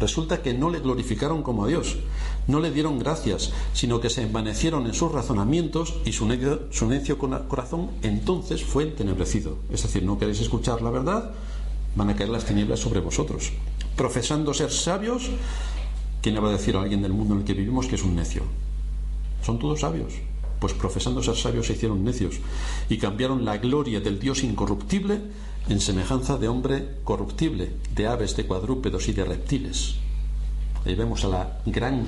[0.00, 1.98] Resulta que no le glorificaron como a Dios,
[2.46, 7.90] no le dieron gracias, sino que se envanecieron en sus razonamientos y su necio, corazón
[8.02, 9.58] entonces fue entenebrecido.
[9.70, 11.32] Es decir, no queréis escuchar la verdad,
[11.96, 13.52] van a caer las tinieblas sobre vosotros.
[13.94, 15.28] Profesando ser sabios,
[16.22, 18.02] ¿quién le va a decir a alguien del mundo en el que vivimos que es
[18.02, 18.44] un necio?
[19.44, 20.14] Son todos sabios.
[20.60, 22.36] Pues profesando ser sabios se hicieron necios
[22.88, 25.20] y cambiaron la gloria del Dios incorruptible
[25.68, 29.96] en semejanza de hombre corruptible, de aves, de cuadrúpedos y de reptiles.
[30.84, 32.04] Ahí vemos a la gran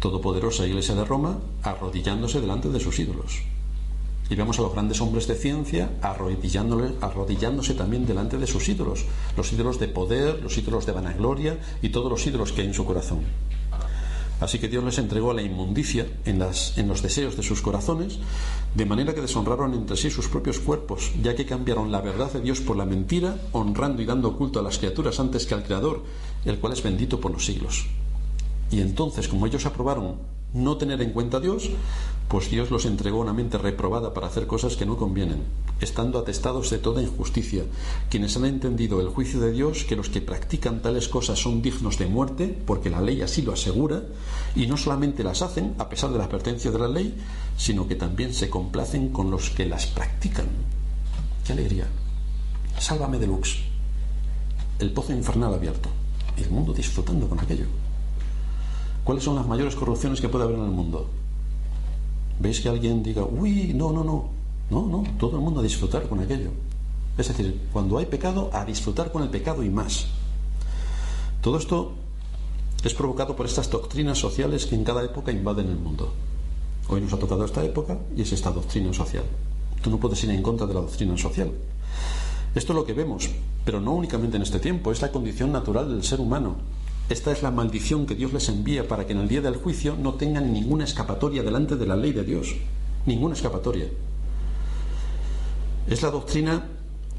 [0.00, 3.42] todopoderosa Iglesia de Roma arrodillándose delante de sus ídolos.
[4.28, 9.04] Y vemos a los grandes hombres de ciencia arrodillándose también delante de sus ídolos,
[9.36, 12.74] los ídolos de poder, los ídolos de vanagloria y todos los ídolos que hay en
[12.74, 13.20] su corazón.
[14.40, 17.62] Así que Dios les entregó a la inmundicia en, las, en los deseos de sus
[17.62, 18.18] corazones,
[18.74, 22.42] de manera que deshonraron entre sí sus propios cuerpos, ya que cambiaron la verdad de
[22.42, 26.02] Dios por la mentira, honrando y dando culto a las criaturas antes que al Creador,
[26.44, 27.86] el cual es bendito por los siglos.
[28.70, 30.16] Y entonces, como ellos aprobaron
[30.52, 31.70] no tener en cuenta a Dios,
[32.28, 35.44] pues Dios los entregó una mente reprobada para hacer cosas que no convienen,
[35.80, 37.64] estando atestados de toda injusticia,
[38.10, 41.98] quienes han entendido el juicio de Dios que los que practican tales cosas son dignos
[41.98, 44.02] de muerte, porque la ley así lo asegura,
[44.56, 47.16] y no solamente las hacen a pesar de la advertencia de la ley,
[47.56, 50.46] sino que también se complacen con los que las practican.
[51.46, 51.86] ¡Qué alegría!
[52.78, 53.58] Sálvame de Lux.
[54.78, 55.88] El pozo infernal abierto.
[56.36, 57.64] Y el mundo disfrutando con aquello.
[59.04, 61.08] ¿Cuáles son las mayores corrupciones que puede haber en el mundo?
[62.38, 64.30] ¿Veis que alguien diga, uy, no, no, no?
[64.70, 66.50] No, no, todo el mundo a disfrutar con aquello.
[67.16, 70.06] Es decir, cuando hay pecado, a disfrutar con el pecado y más.
[71.40, 71.92] Todo esto
[72.82, 76.12] es provocado por estas doctrinas sociales que en cada época invaden el mundo.
[76.88, 79.24] Hoy nos ha tocado esta época y es esta doctrina social.
[79.82, 81.52] Tú no puedes ir en contra de la doctrina social.
[82.54, 83.30] Esto es lo que vemos,
[83.64, 86.56] pero no únicamente en este tiempo, es la condición natural del ser humano.
[87.08, 89.96] Esta es la maldición que Dios les envía para que en el día del juicio
[89.96, 92.56] no tengan ninguna escapatoria delante de la ley de Dios.
[93.06, 93.86] Ninguna escapatoria.
[95.88, 96.66] Es la doctrina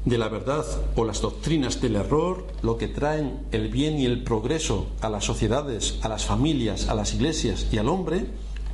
[0.04, 4.22] de la verdad o las doctrinas del error lo que traen el bien y el
[4.24, 8.26] progreso a las sociedades, a las familias, a las iglesias y al hombre,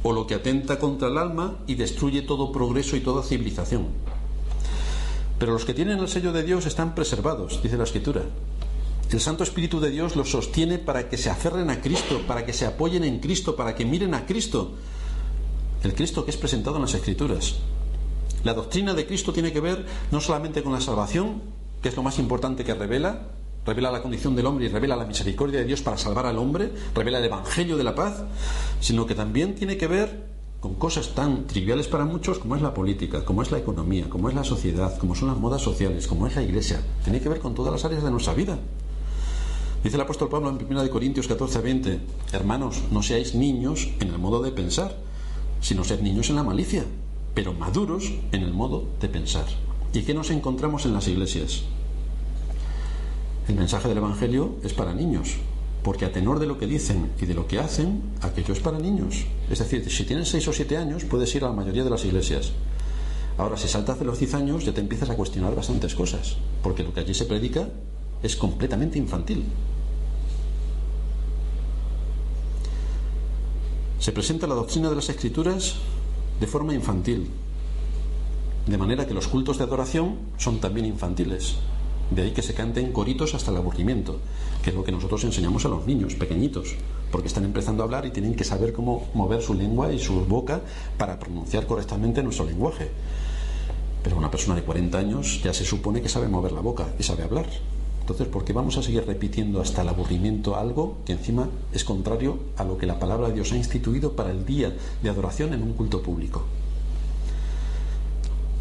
[0.03, 3.87] o lo que atenta contra el alma y destruye todo progreso y toda civilización.
[5.38, 8.22] Pero los que tienen el sello de Dios están preservados, dice la Escritura.
[9.11, 12.53] El Santo Espíritu de Dios los sostiene para que se aferren a Cristo, para que
[12.53, 14.73] se apoyen en Cristo, para que miren a Cristo.
[15.83, 17.57] El Cristo que es presentado en las Escrituras.
[18.43, 21.43] La doctrina de Cristo tiene que ver no solamente con la salvación,
[21.81, 23.29] que es lo más importante que revela,
[23.64, 26.73] revela la condición del hombre y revela la misericordia de Dios para salvar al hombre,
[26.95, 28.25] revela el Evangelio de la paz,
[28.81, 32.73] sino que también tiene que ver con cosas tan triviales para muchos como es la
[32.73, 36.27] política, como es la economía, como es la sociedad, como son las modas sociales, como
[36.27, 36.81] es la iglesia.
[37.05, 38.59] Tiene que ver con todas las áreas de nuestra vida.
[39.85, 42.01] Dice el apóstol Pablo en 1 Corintios 14, 20,
[42.33, 44.97] hermanos, no seáis niños en el modo de pensar,
[45.61, 46.87] sino sed niños en la malicia,
[47.35, 49.44] pero maduros en el modo de pensar.
[49.92, 51.64] ¿Y qué nos encontramos en las iglesias?
[53.47, 55.35] El mensaje del Evangelio es para niños,
[55.83, 58.79] porque a tenor de lo que dicen y de lo que hacen, aquello es para
[58.79, 59.27] niños.
[59.51, 62.07] Es decir, si tienes 6 o 7 años, puedes ir a la mayoría de las
[62.07, 62.53] iglesias.
[63.37, 66.85] Ahora, si saltas de los 10 años, ya te empiezas a cuestionar bastantes cosas, porque
[66.85, 67.68] lo que allí se predica
[68.23, 69.44] es completamente infantil.
[74.05, 75.77] Se presenta la doctrina de las escrituras
[76.38, 77.31] de forma infantil,
[78.67, 81.57] de manera que los cultos de adoración son también infantiles.
[82.11, 84.21] De ahí que se canten coritos hasta el aburrimiento,
[84.62, 86.75] que es lo que nosotros enseñamos a los niños pequeñitos,
[87.11, 90.26] porque están empezando a hablar y tienen que saber cómo mover su lengua y su
[90.26, 90.61] boca
[90.99, 92.91] para pronunciar correctamente nuestro lenguaje.
[94.03, 97.03] Pero una persona de 40 años ya se supone que sabe mover la boca y
[97.05, 97.47] sabe hablar.
[98.05, 102.38] Entonces, ¿por qué vamos a seguir repitiendo hasta el aburrimiento algo que encima es contrario
[102.59, 105.62] a lo que la palabra de Dios ha instituido para el día de adoración en
[105.62, 106.44] un culto público?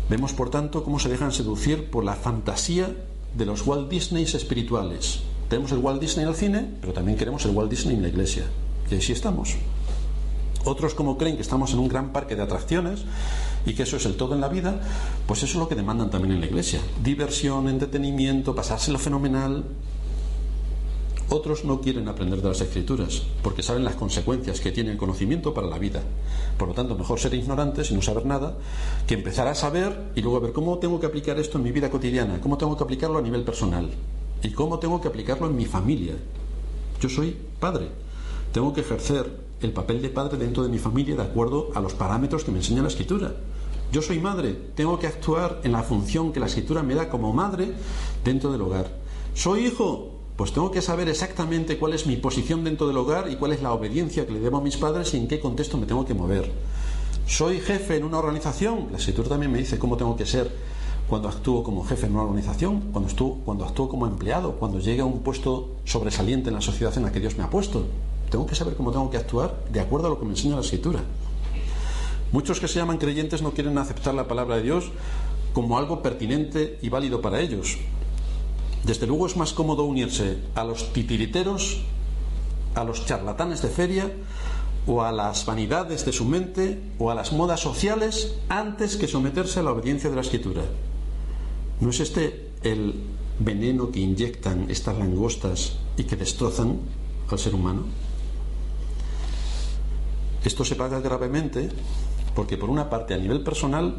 [0.10, 2.96] Vemos, por tanto, cómo se dejan seducir por la fantasía
[3.36, 5.24] de los Walt Disney espirituales.
[5.50, 8.08] Tenemos el Walt Disney en el cine, pero también queremos el Walt Disney en la
[8.08, 8.46] iglesia.
[8.90, 9.58] Y ahí sí estamos.
[10.64, 13.04] Otros como creen que estamos en un gran parque de atracciones
[13.66, 14.82] y que eso es el todo en la vida,
[15.28, 16.80] pues eso es lo que demandan también en la iglesia.
[17.04, 19.64] Diversión, entretenimiento, pasárselo fenomenal.
[21.30, 25.54] Otros no quieren aprender de las escrituras porque saben las consecuencias que tiene el conocimiento
[25.54, 26.04] para la vida.
[26.58, 28.58] Por lo tanto, mejor ser ignorantes y no saber nada
[29.08, 31.90] que empezar a saber y luego ver cómo tengo que aplicar esto en mi vida
[31.90, 33.90] cotidiana, cómo tengo que aplicarlo a nivel personal
[34.44, 36.14] y cómo tengo que aplicarlo en mi familia.
[37.02, 37.88] Yo soy padre,
[38.52, 41.94] tengo que ejercer el papel de padre dentro de mi familia de acuerdo a los
[41.94, 43.34] parámetros que me enseña la escritura.
[43.94, 47.32] Yo soy madre, tengo que actuar en la función que la escritura me da como
[47.32, 47.74] madre
[48.26, 48.88] dentro del hogar.
[49.36, 53.36] Soy hijo, pues tengo que saber exactamente cuál es mi posición dentro del hogar y
[53.36, 55.86] cuál es la obediencia que le debo a mis padres y en qué contexto me
[55.86, 56.52] tengo que mover.
[57.28, 60.52] Soy jefe en una organización, la escritura también me dice cómo tengo que ser
[61.08, 65.20] cuando actúo como jefe en una organización, cuando actúo, como empleado, cuando llegue a un
[65.20, 67.86] puesto sobresaliente en la sociedad en la que Dios me ha puesto.
[68.32, 70.62] Tengo que saber cómo tengo que actuar de acuerdo a lo que me enseña la
[70.62, 71.04] escritura.
[72.34, 74.86] Muchos que se llaman creyentes no quieren aceptar la palabra de Dios
[75.54, 77.78] como algo pertinente y válido para ellos.
[78.84, 81.84] Desde luego es más cómodo unirse a los titiriteros,
[82.74, 84.12] a los charlatanes de feria
[84.88, 89.60] o a las vanidades de su mente o a las modas sociales antes que someterse
[89.60, 90.64] a la obediencia de la escritura.
[91.82, 92.96] ¿No es este el
[93.38, 96.80] veneno que inyectan estas langostas y que destrozan
[97.30, 97.84] al ser humano?
[100.44, 101.70] Esto se paga gravemente
[102.36, 103.96] porque por una parte a nivel personal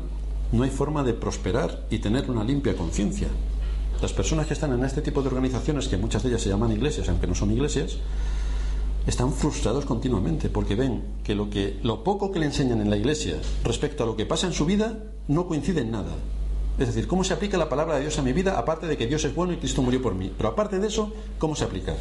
[0.52, 3.28] no hay forma de prosperar y tener una limpia conciencia.
[4.00, 6.72] Las personas que están en este tipo de organizaciones, que muchas de ellas se llaman
[6.72, 7.98] iglesias, aunque no son iglesias,
[9.06, 12.96] están frustrados continuamente porque ven que lo, que lo poco que le enseñan en la
[12.96, 16.14] iglesia respecto a lo que pasa en su vida no coincide en nada.
[16.78, 19.06] Es decir, ¿cómo se aplica la palabra de Dios a mi vida aparte de que
[19.06, 20.32] Dios es bueno y Cristo murió por mí?
[20.36, 21.94] Pero aparte de eso, ¿cómo se aplica?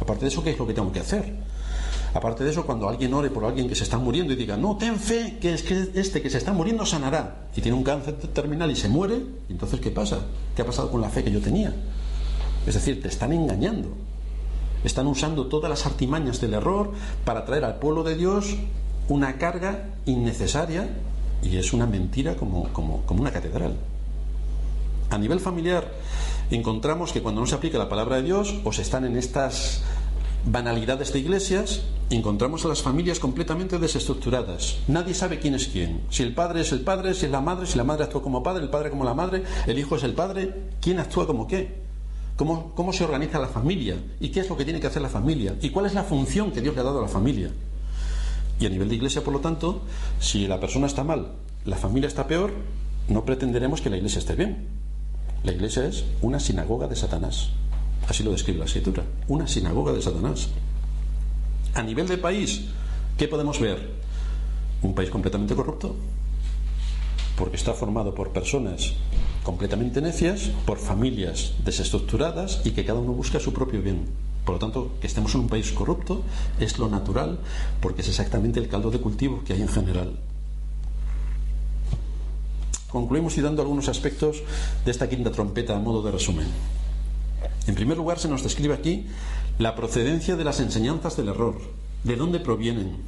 [0.00, 1.36] Aparte de eso, ¿qué es lo que tengo que hacer?
[2.14, 4.76] Aparte de eso, cuando alguien ore por alguien que se está muriendo y diga, no,
[4.76, 8.14] ten fe, que es que este que se está muriendo sanará, y tiene un cáncer
[8.14, 10.20] terminal y se muere, entonces ¿qué pasa?
[10.54, 11.74] ¿Qué ha pasado con la fe que yo tenía?
[12.66, 13.88] Es decir, te están engañando.
[14.84, 16.92] Están usando todas las artimañas del error
[17.24, 18.56] para traer al pueblo de Dios
[19.08, 20.88] una carga innecesaria
[21.42, 23.74] y es una mentira como, como, como una catedral.
[25.10, 25.90] A nivel familiar,
[26.50, 29.82] encontramos que cuando no se aplica la palabra de Dios, o se están en estas
[30.46, 34.78] banalidades de iglesias, encontramos a las familias completamente desestructuradas.
[34.88, 36.02] Nadie sabe quién es quién.
[36.10, 38.42] Si el padre es el padre, si es la madre, si la madre actúa como
[38.42, 41.82] padre, el padre como la madre, el hijo es el padre, ¿quién actúa como qué?
[42.36, 43.96] ¿Cómo, ¿Cómo se organiza la familia?
[44.20, 45.56] ¿Y qué es lo que tiene que hacer la familia?
[45.62, 47.50] ¿Y cuál es la función que Dios le ha dado a la familia?
[48.58, 49.82] Y a nivel de iglesia, por lo tanto,
[50.18, 51.32] si la persona está mal,
[51.64, 52.52] la familia está peor,
[53.08, 54.66] no pretenderemos que la iglesia esté bien.
[55.44, 57.50] La iglesia es una sinagoga de Satanás.
[58.08, 59.02] Así lo describe la escritura.
[59.28, 60.48] Una sinagoga de Satanás.
[61.74, 62.66] A nivel de país,
[63.16, 63.90] ¿qué podemos ver?
[64.82, 65.96] Un país completamente corrupto.
[67.36, 68.94] Porque está formado por personas
[69.42, 74.06] completamente necias, por familias desestructuradas y que cada uno busca su propio bien.
[74.44, 76.22] Por lo tanto, que estemos en un país corrupto
[76.60, 77.38] es lo natural,
[77.80, 80.18] porque es exactamente el caldo de cultivo que hay en general.
[82.88, 84.42] Concluimos citando algunos aspectos
[84.84, 86.46] de esta quinta trompeta a modo de resumen.
[87.66, 89.06] En primer lugar, se nos describe aquí
[89.58, 91.56] la procedencia de las enseñanzas del error,
[92.02, 92.98] de dónde provienen,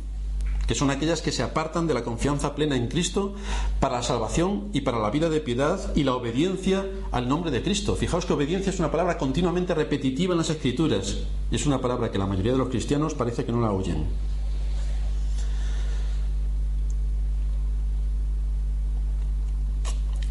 [0.66, 3.34] que son aquellas que se apartan de la confianza plena en Cristo
[3.80, 7.62] para la salvación y para la vida de piedad y la obediencia al nombre de
[7.62, 7.96] Cristo.
[7.96, 11.18] Fijaos que obediencia es una palabra continuamente repetitiva en las Escrituras
[11.50, 14.07] y es una palabra que la mayoría de los cristianos parece que no la oyen.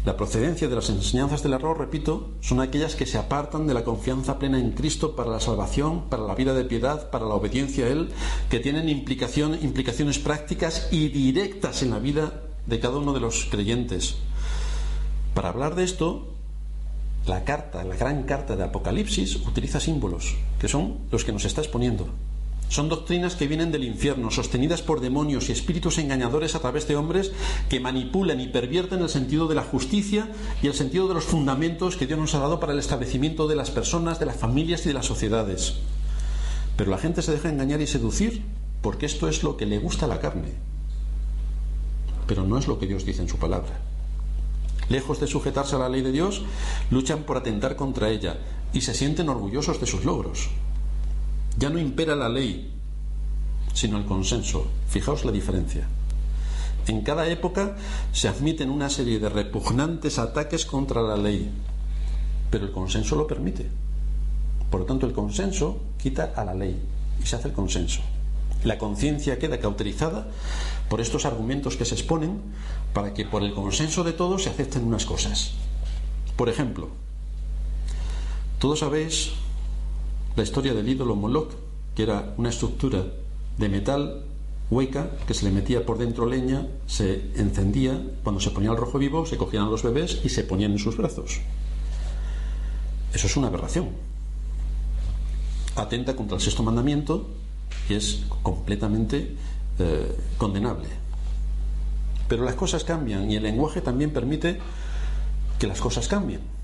[0.06, 3.82] La procedencia de las enseñanzas del error, repito, son aquellas que se apartan de la
[3.82, 7.86] confianza plena en Cristo para la salvación, para la vida de piedad, para la obediencia
[7.86, 8.10] a Él,
[8.48, 14.14] que tienen implicaciones prácticas y directas en la vida de cada uno de los creyentes.
[15.34, 16.28] Para hablar de esto,
[17.26, 21.62] la carta, la gran carta de Apocalipsis, utiliza símbolos, que son los que nos está
[21.62, 22.06] exponiendo.
[22.68, 26.96] Son doctrinas que vienen del infierno, sostenidas por demonios y espíritus engañadores a través de
[26.96, 27.30] hombres
[27.68, 30.28] que manipulan y pervierten el sentido de la justicia
[30.62, 33.54] y el sentido de los fundamentos que Dios nos ha dado para el establecimiento de
[33.54, 35.76] las personas, de las familias y de las sociedades.
[36.76, 38.42] Pero la gente se deja engañar y seducir
[38.82, 40.52] porque esto es lo que le gusta a la carne.
[42.26, 43.80] Pero no es lo que Dios dice en su palabra.
[44.88, 46.42] Lejos de sujetarse a la ley de Dios,
[46.90, 48.38] luchan por atentar contra ella
[48.72, 50.50] y se sienten orgullosos de sus logros.
[51.58, 52.72] Ya no impera la ley,
[53.72, 54.66] sino el consenso.
[54.88, 55.86] Fijaos la diferencia.
[56.86, 57.76] En cada época
[58.12, 61.50] se admiten una serie de repugnantes ataques contra la ley,
[62.50, 63.66] pero el consenso lo permite.
[64.70, 66.80] Por lo tanto, el consenso quita a la ley
[67.20, 68.02] y se hace el consenso.
[68.64, 70.28] La conciencia queda cauterizada
[70.88, 72.40] por estos argumentos que se exponen
[72.92, 75.52] para que por el consenso de todos se acepten unas cosas.
[76.36, 76.88] Por ejemplo,
[78.58, 79.32] todos sabéis
[80.36, 81.52] la historia del ídolo Moloch,
[81.94, 83.04] que era una estructura
[83.56, 84.22] de metal
[84.70, 88.98] hueca que se le metía por dentro leña, se encendía, cuando se ponía el rojo
[88.98, 91.40] vivo se cogían a los bebés y se ponían en sus brazos.
[93.14, 93.88] Eso es una aberración.
[95.74, 97.28] Atenta contra el sexto mandamiento
[97.88, 99.36] y es completamente
[99.78, 100.88] eh, condenable.
[102.28, 104.58] Pero las cosas cambian y el lenguaje también permite
[105.58, 106.55] que las cosas cambien.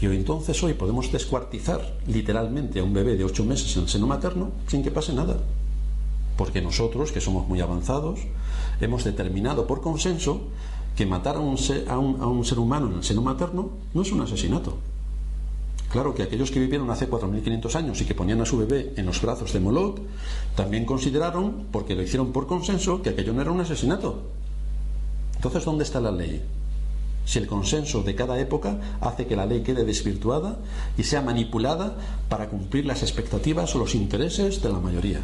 [0.00, 4.06] Y entonces hoy podemos descuartizar literalmente a un bebé de ocho meses en el seno
[4.06, 5.38] materno sin que pase nada.
[6.36, 8.20] Porque nosotros, que somos muy avanzados,
[8.80, 10.42] hemos determinado por consenso
[10.94, 14.12] que matar a un, ser, a un ser humano en el seno materno no es
[14.12, 14.76] un asesinato.
[15.90, 19.06] Claro que aquellos que vivieron hace 4.500 años y que ponían a su bebé en
[19.06, 19.98] los brazos de Moloch,
[20.54, 24.22] también consideraron, porque lo hicieron por consenso, que aquello no era un asesinato.
[25.36, 26.42] Entonces, ¿dónde está la ley?
[27.26, 30.56] Si el consenso de cada época hace que la ley quede desvirtuada
[30.96, 31.96] y sea manipulada
[32.30, 35.20] para cumplir las expectativas o los intereses de la mayoría.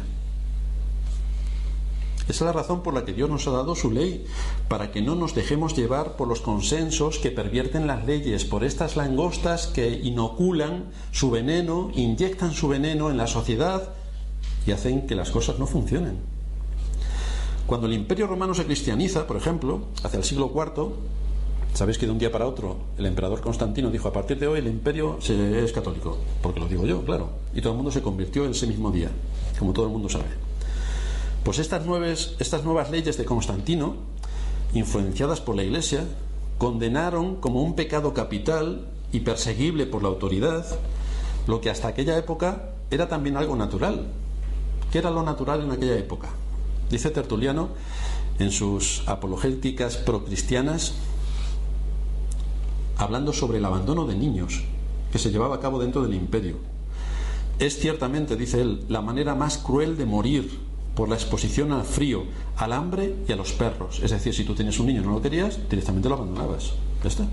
[2.23, 4.25] Esa es la razón por la que Dios nos ha dado su ley,
[4.69, 8.95] para que no nos dejemos llevar por los consensos que pervierten las leyes, por estas
[8.95, 13.89] langostas que inoculan su veneno, inyectan su veneno en la sociedad
[14.65, 16.17] y hacen que las cosas no funcionen.
[17.65, 20.93] Cuando el imperio romano se cristianiza, por ejemplo, hacia el siglo IV,
[21.73, 24.59] sabéis que de un día para otro el emperador Constantino dijo, a partir de hoy
[24.59, 28.45] el imperio es católico, porque lo digo yo, claro, y todo el mundo se convirtió
[28.45, 29.09] en ese mismo día,
[29.57, 30.25] como todo el mundo sabe.
[31.43, 31.83] Pues estas,
[32.39, 33.95] estas nuevas leyes de Constantino,
[34.73, 36.05] influenciadas por la Iglesia,
[36.57, 40.65] condenaron como un pecado capital y perseguible por la autoridad
[41.47, 44.07] lo que hasta aquella época era también algo natural.
[44.91, 46.29] ¿Qué era lo natural en aquella época?
[46.89, 47.69] Dice Tertuliano
[48.39, 50.93] en sus apologéticas procristianas,
[52.97, 54.63] hablando sobre el abandono de niños
[55.11, 56.57] que se llevaba a cabo dentro del imperio.
[57.59, 60.59] Es ciertamente, dice él, la manera más cruel de morir
[60.95, 62.23] por la exposición al frío,
[62.57, 63.99] al hambre y a los perros.
[64.03, 66.73] Es decir, si tú tienes un niño y no lo querías, directamente lo abandonabas.
[67.03, 67.25] Ya está,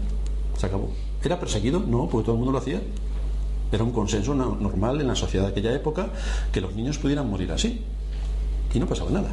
[0.58, 0.90] se acabó.
[1.22, 1.80] ¿Era perseguido?
[1.80, 2.80] No, porque todo el mundo lo hacía.
[3.72, 6.10] Era un consenso normal en la sociedad de aquella época
[6.52, 7.82] que los niños pudieran morir así.
[8.74, 9.30] Y no pasaba nada.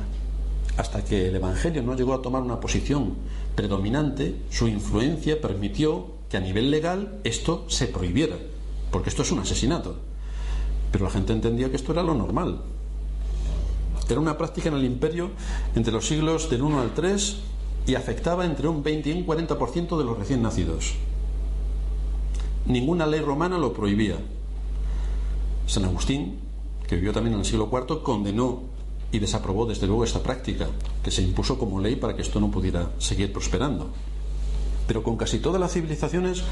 [0.78, 3.16] Hasta que el Evangelio no llegó a tomar una posición
[3.56, 8.38] predominante, su influencia permitió que a nivel legal esto se prohibiera.
[8.92, 9.98] Porque esto es un asesinato.
[10.92, 12.62] Pero la gente entendía que esto era lo normal.
[14.10, 15.32] Era una práctica en el imperio
[15.76, 17.38] entre los siglos del 1 al 3
[17.88, 20.96] y afectaba entre un 20 y un 40% de los recién nacidos.
[22.66, 24.18] Ninguna ley romana lo prohibía.
[25.68, 26.40] San Agustín,
[26.88, 28.64] que vivió también en el siglo IV, condenó
[29.12, 30.68] y desaprobó desde luego esta práctica,
[31.04, 33.90] que se impuso como ley para que esto no pudiera seguir prosperando.
[34.88, 36.44] Pero con casi todas las civilizaciones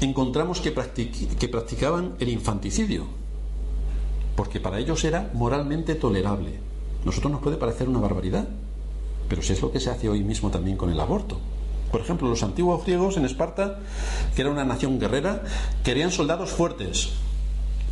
[0.00, 3.06] encontramos que, que practicaban el infanticidio,
[4.36, 6.58] porque para ellos era moralmente tolerable.
[7.04, 8.48] Nosotros nos puede parecer una barbaridad,
[9.28, 11.40] pero si es lo que se hace hoy mismo también con el aborto.
[11.90, 13.78] Por ejemplo, los antiguos griegos en Esparta,
[14.34, 15.42] que era una nación guerrera,
[15.82, 17.10] querían soldados fuertes.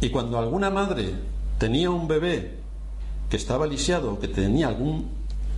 [0.00, 1.14] Y cuando alguna madre
[1.58, 2.58] tenía un bebé
[3.30, 5.08] que estaba lisiado, que tenía algún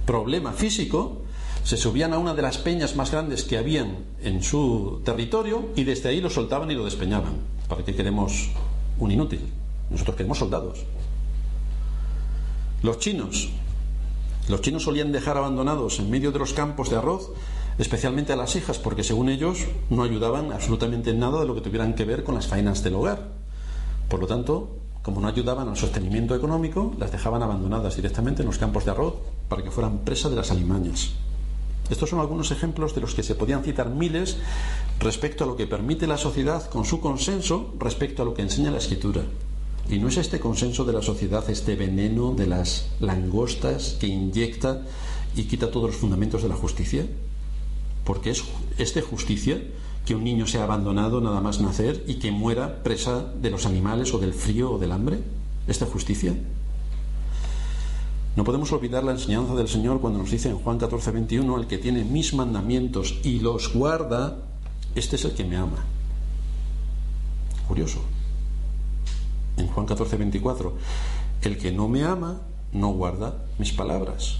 [0.06, 1.22] problema físico,
[1.68, 5.84] se subían a una de las peñas más grandes que habían en su territorio y
[5.84, 7.34] desde ahí lo soltaban y lo despeñaban.
[7.68, 8.48] ¿Para qué queremos
[8.98, 9.52] un inútil?
[9.90, 10.78] Nosotros queremos soldados.
[12.82, 13.50] Los chinos.
[14.48, 17.32] Los chinos solían dejar abandonados en medio de los campos de arroz,
[17.76, 21.60] especialmente a las hijas, porque según ellos no ayudaban absolutamente en nada de lo que
[21.60, 23.28] tuvieran que ver con las faenas del hogar.
[24.08, 24.70] Por lo tanto,
[25.02, 29.16] como no ayudaban al sostenimiento económico, las dejaban abandonadas directamente en los campos de arroz
[29.50, 31.12] para que fueran presa de las alimañas.
[31.90, 34.36] Estos son algunos ejemplos de los que se podían citar miles
[35.00, 38.70] respecto a lo que permite la sociedad con su consenso respecto a lo que enseña
[38.70, 39.22] la escritura.
[39.90, 44.82] ¿Y no es este consenso de la sociedad, este veneno de las langostas que inyecta
[45.34, 47.06] y quita todos los fundamentos de la justicia?
[48.04, 48.44] Porque es,
[48.76, 49.62] es justicia
[50.04, 54.12] que un niño sea abandonado nada más nacer y que muera presa de los animales
[54.12, 55.20] o del frío o del hambre.
[55.66, 56.34] ¿Es de justicia?
[58.38, 61.66] No podemos olvidar la enseñanza del Señor cuando nos dice en Juan 14, 21, el
[61.66, 64.36] que tiene mis mandamientos y los guarda,
[64.94, 65.84] este es el que me ama.
[67.66, 67.98] Curioso
[69.56, 70.72] en Juan 14, 24,
[71.42, 72.40] el que no me ama
[72.72, 74.38] no guarda mis palabras.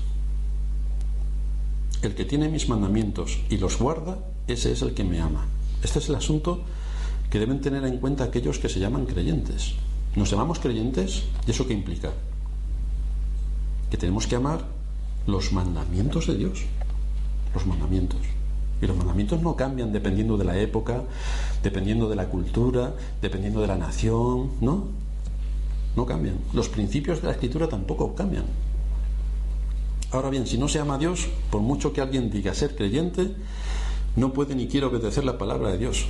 [2.00, 5.48] El que tiene mis mandamientos y los guarda, ese es el que me ama.
[5.82, 6.62] Este es el asunto
[7.30, 9.74] que deben tener en cuenta aquellos que se llaman creyentes.
[10.14, 11.24] ¿Nos llamamos creyentes?
[11.48, 12.12] ¿Y eso qué implica?
[13.90, 14.64] Que tenemos que amar
[15.26, 16.64] los mandamientos de Dios.
[17.54, 18.20] Los mandamientos.
[18.80, 21.02] Y los mandamientos no cambian dependiendo de la época,
[21.62, 24.84] dependiendo de la cultura, dependiendo de la nación, ¿no?
[25.98, 26.36] no cambian.
[26.52, 28.44] Los principios de la escritura tampoco cambian.
[30.12, 33.34] Ahora bien, si no se ama a Dios, por mucho que alguien diga ser creyente,
[34.16, 36.06] no puede ni quiere obedecer la palabra de Dios.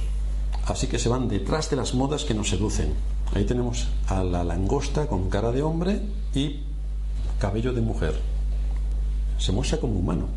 [0.66, 2.92] Así que se van detrás de las modas que nos seducen.
[3.34, 6.02] Ahí tenemos a la langosta con cara de hombre
[6.34, 6.60] y
[7.38, 8.14] cabello de mujer.
[9.38, 10.28] Se muestra como humano.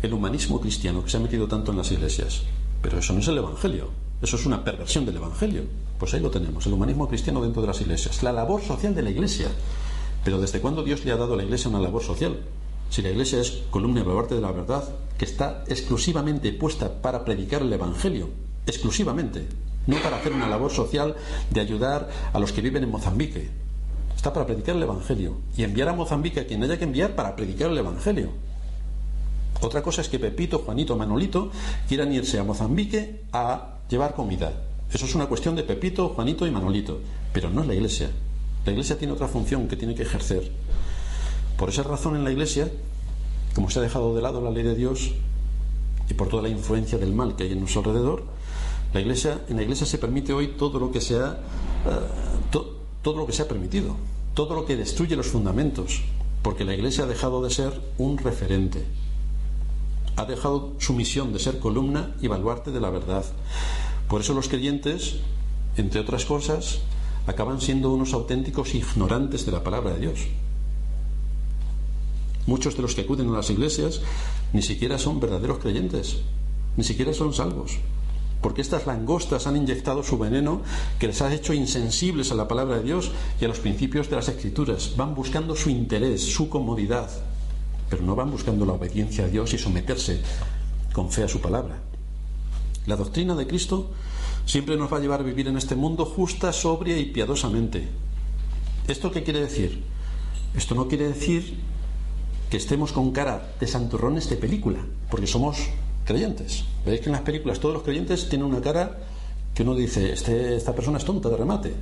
[0.00, 2.42] El humanismo cristiano que se ha metido tanto en las iglesias.
[2.82, 3.90] Pero eso no es el Evangelio.
[4.22, 5.62] Eso es una perversión del Evangelio.
[5.98, 8.22] Pues ahí lo tenemos, el humanismo cristiano dentro de las iglesias.
[8.22, 9.48] La labor social de la iglesia.
[10.24, 12.38] Pero ¿desde cuándo Dios le ha dado a la iglesia una labor social?
[12.90, 14.88] Si la iglesia es columna y de la verdad,
[15.18, 18.28] que está exclusivamente puesta para predicar el Evangelio,
[18.66, 19.46] exclusivamente,
[19.86, 21.16] no para hacer una labor social
[21.50, 23.50] de ayudar a los que viven en Mozambique.
[24.18, 27.36] Está para predicar el Evangelio y enviar a Mozambique a quien haya que enviar para
[27.36, 28.30] predicar el Evangelio.
[29.60, 31.52] Otra cosa es que Pepito, Juanito, Manolito
[31.86, 34.52] quieran irse a Mozambique a llevar comida.
[34.92, 36.98] Eso es una cuestión de Pepito, Juanito y Manolito,
[37.32, 38.10] pero no es la Iglesia.
[38.66, 40.50] La Iglesia tiene otra función que tiene que ejercer.
[41.56, 42.68] Por esa razón en la Iglesia,
[43.54, 45.12] como se ha dejado de lado la ley de Dios
[46.10, 48.24] y por toda la influencia del mal que hay en nuestro alrededor,
[48.92, 52.37] la Iglesia, en la Iglesia se permite hoy todo lo que se ha, eh,
[53.02, 53.96] todo lo que se ha permitido,
[54.34, 56.02] todo lo que destruye los fundamentos,
[56.42, 58.84] porque la Iglesia ha dejado de ser un referente,
[60.16, 63.24] ha dejado su misión de ser columna y baluarte de la verdad.
[64.08, 65.16] Por eso los creyentes,
[65.76, 66.80] entre otras cosas,
[67.26, 70.20] acaban siendo unos auténticos ignorantes de la palabra de Dios.
[72.46, 74.00] Muchos de los que acuden a las iglesias
[74.52, 76.22] ni siquiera son verdaderos creyentes,
[76.76, 77.78] ni siquiera son salvos,
[78.40, 80.62] porque estas langostas han inyectado su veneno
[80.98, 83.10] que les ha hecho insensibles a la palabra de Dios
[83.40, 84.94] y a los principios de las escrituras.
[84.96, 87.10] Van buscando su interés, su comodidad,
[87.90, 90.20] pero no van buscando la obediencia a Dios y someterse
[90.92, 91.78] con fe a su palabra.
[92.86, 93.90] La doctrina de Cristo
[94.46, 97.88] siempre nos va a llevar a vivir en este mundo justa, sobria y piadosamente.
[98.86, 99.82] ¿Esto qué quiere decir?
[100.54, 101.58] Esto no quiere decir
[102.48, 104.78] que estemos con cara de santurrones de película,
[105.10, 105.58] porque somos
[106.08, 106.64] creyentes.
[106.86, 108.96] Veis que en las películas todos los creyentes tienen una cara
[109.54, 111.74] que uno dice, este, esta persona es tonta de remate.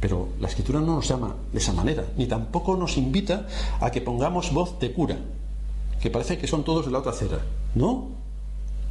[0.00, 3.48] Pero la escritura no nos llama de esa manera, ni tampoco nos invita
[3.80, 5.18] a que pongamos voz de cura,
[6.00, 7.40] que parece que son todos de la otra acera.
[7.74, 8.10] No.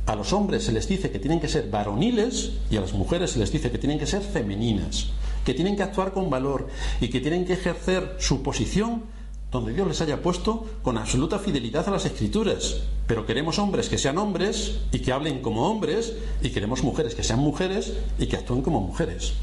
[0.05, 3.31] A los hombres se les dice que tienen que ser varoniles y a las mujeres
[3.31, 5.11] se les dice que tienen que ser femeninas,
[5.45, 6.67] que tienen que actuar con valor
[6.99, 9.03] y que tienen que ejercer su posición
[9.51, 12.81] donde Dios les haya puesto con absoluta fidelidad a las escrituras.
[13.07, 17.23] Pero queremos hombres que sean hombres y que hablen como hombres y queremos mujeres que
[17.23, 19.33] sean mujeres y que actúen como mujeres.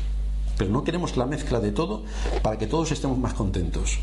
[0.58, 2.02] Pero no queremos la mezcla de todo
[2.42, 3.98] para que todos estemos más contentos.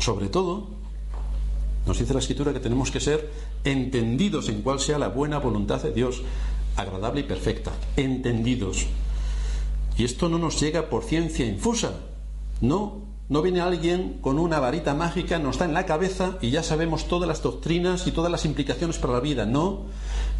[0.00, 0.68] Sobre todo,
[1.86, 3.30] nos dice la escritura que tenemos que ser
[3.62, 6.22] entendidos en cuál sea la buena voluntad de Dios,
[6.76, 7.70] agradable y perfecta.
[7.96, 8.86] Entendidos.
[9.96, 11.92] Y esto no nos llega por ciencia infusa.
[12.60, 16.62] No, no viene alguien con una varita mágica, nos da en la cabeza y ya
[16.62, 19.46] sabemos todas las doctrinas y todas las implicaciones para la vida.
[19.46, 19.86] No,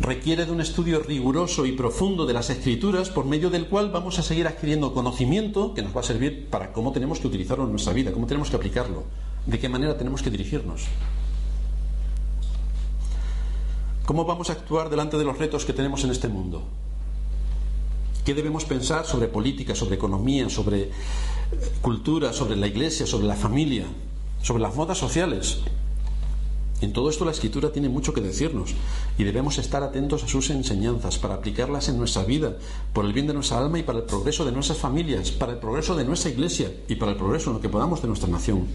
[0.00, 4.18] requiere de un estudio riguroso y profundo de las escrituras por medio del cual vamos
[4.18, 7.70] a seguir adquiriendo conocimiento que nos va a servir para cómo tenemos que utilizarlo en
[7.70, 9.04] nuestra vida, cómo tenemos que aplicarlo,
[9.46, 10.82] de qué manera tenemos que dirigirnos.
[14.04, 16.64] ¿Cómo vamos a actuar delante de los retos que tenemos en este mundo?
[18.26, 20.90] ¿Qué debemos pensar sobre política, sobre economía, sobre
[21.82, 23.84] cultura, sobre la iglesia, sobre la familia,
[24.42, 25.58] sobre las modas sociales?
[26.80, 28.74] En todo esto la escritura tiene mucho que decirnos
[29.16, 32.56] y debemos estar atentos a sus enseñanzas para aplicarlas en nuestra vida,
[32.92, 35.58] por el bien de nuestra alma y para el progreso de nuestras familias, para el
[35.58, 38.66] progreso de nuestra iglesia y para el progreso en lo que podamos de nuestra nación.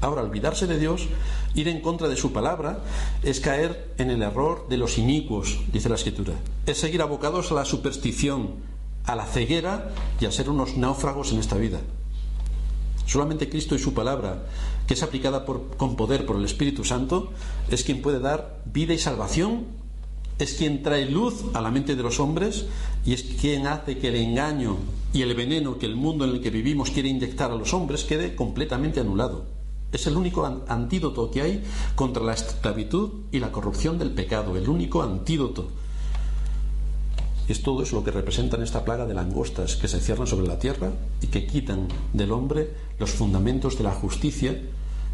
[0.00, 1.06] Ahora, olvidarse de Dios,
[1.54, 2.80] ir en contra de su palabra,
[3.22, 6.34] es caer en el error de los inicuos, dice la Escritura.
[6.66, 8.56] Es seguir abocados a la superstición,
[9.04, 9.90] a la ceguera
[10.20, 11.80] y a ser unos náufragos en esta vida.
[13.06, 14.46] Solamente Cristo y su palabra,
[14.86, 17.32] que es aplicada con poder por el Espíritu Santo,
[17.70, 19.66] es quien puede dar vida y salvación,
[20.38, 22.66] es quien trae luz a la mente de los hombres
[23.04, 24.78] y es quien hace que el engaño
[25.12, 28.04] y el veneno que el mundo en el que vivimos quiere inyectar a los hombres
[28.04, 29.46] quede completamente anulado.
[29.92, 34.68] Es el único antídoto que hay contra la esclavitud y la corrupción del pecado, el
[34.68, 35.68] único antídoto.
[37.46, 40.46] Es todo eso lo que representa en esta plaga de langostas que se cierran sobre
[40.46, 44.58] la tierra y que quitan del hombre los fundamentos de la justicia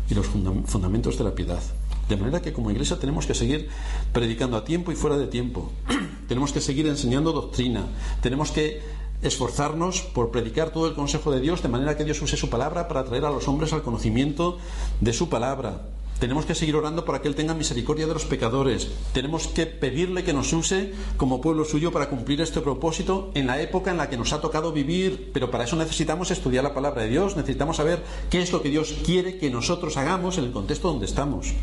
[0.08, 1.62] y los fundamentos de la piedad.
[2.08, 3.68] De manera que como iglesia tenemos que seguir
[4.12, 5.72] predicando a tiempo y fuera de tiempo.
[6.28, 7.86] tenemos que seguir enseñando doctrina.
[8.22, 8.80] Tenemos que
[9.22, 12.88] esforzarnos por predicar todo el consejo de Dios de manera que Dios use su palabra
[12.88, 14.58] para traer a los hombres al conocimiento
[15.00, 15.82] de su palabra.
[16.20, 18.88] Tenemos que seguir orando para que Él tenga misericordia de los pecadores.
[19.14, 23.58] Tenemos que pedirle que nos use como pueblo suyo para cumplir este propósito en la
[23.62, 25.30] época en la que nos ha tocado vivir.
[25.32, 28.68] Pero para eso necesitamos estudiar la palabra de Dios, necesitamos saber qué es lo que
[28.68, 31.54] Dios quiere que nosotros hagamos en el contexto donde estamos.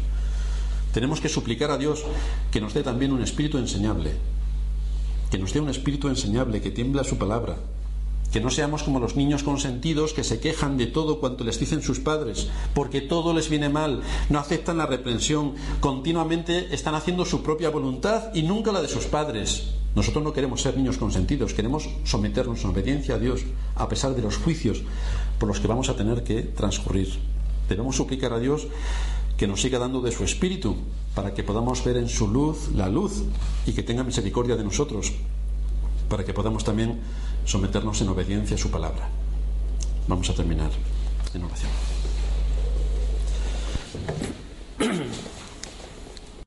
[0.92, 2.04] Tenemos que suplicar a Dios
[2.50, 4.14] que nos dé también un espíritu enseñable,
[5.30, 7.58] que nos dé un espíritu enseñable, que tiembla su palabra,
[8.32, 11.82] que no seamos como los niños consentidos que se quejan de todo cuanto les dicen
[11.82, 17.42] sus padres, porque todo les viene mal, no aceptan la reprensión, continuamente están haciendo su
[17.42, 19.74] propia voluntad y nunca la de sus padres.
[19.96, 23.42] Nosotros no queremos ser niños consentidos, queremos someternos en obediencia a Dios,
[23.76, 24.84] a pesar de los juicios
[25.40, 27.18] por los que vamos a tener que transcurrir.
[27.68, 28.68] Debemos suplicar a Dios
[29.38, 30.76] que nos siga dando de su espíritu,
[31.16, 33.24] para que podamos ver en su luz la luz
[33.66, 35.14] y que tenga misericordia de nosotros,
[36.10, 37.00] para que podamos también
[37.48, 39.08] someternos en obediencia a su palabra.
[40.08, 40.70] Vamos a terminar
[41.34, 41.72] en oración.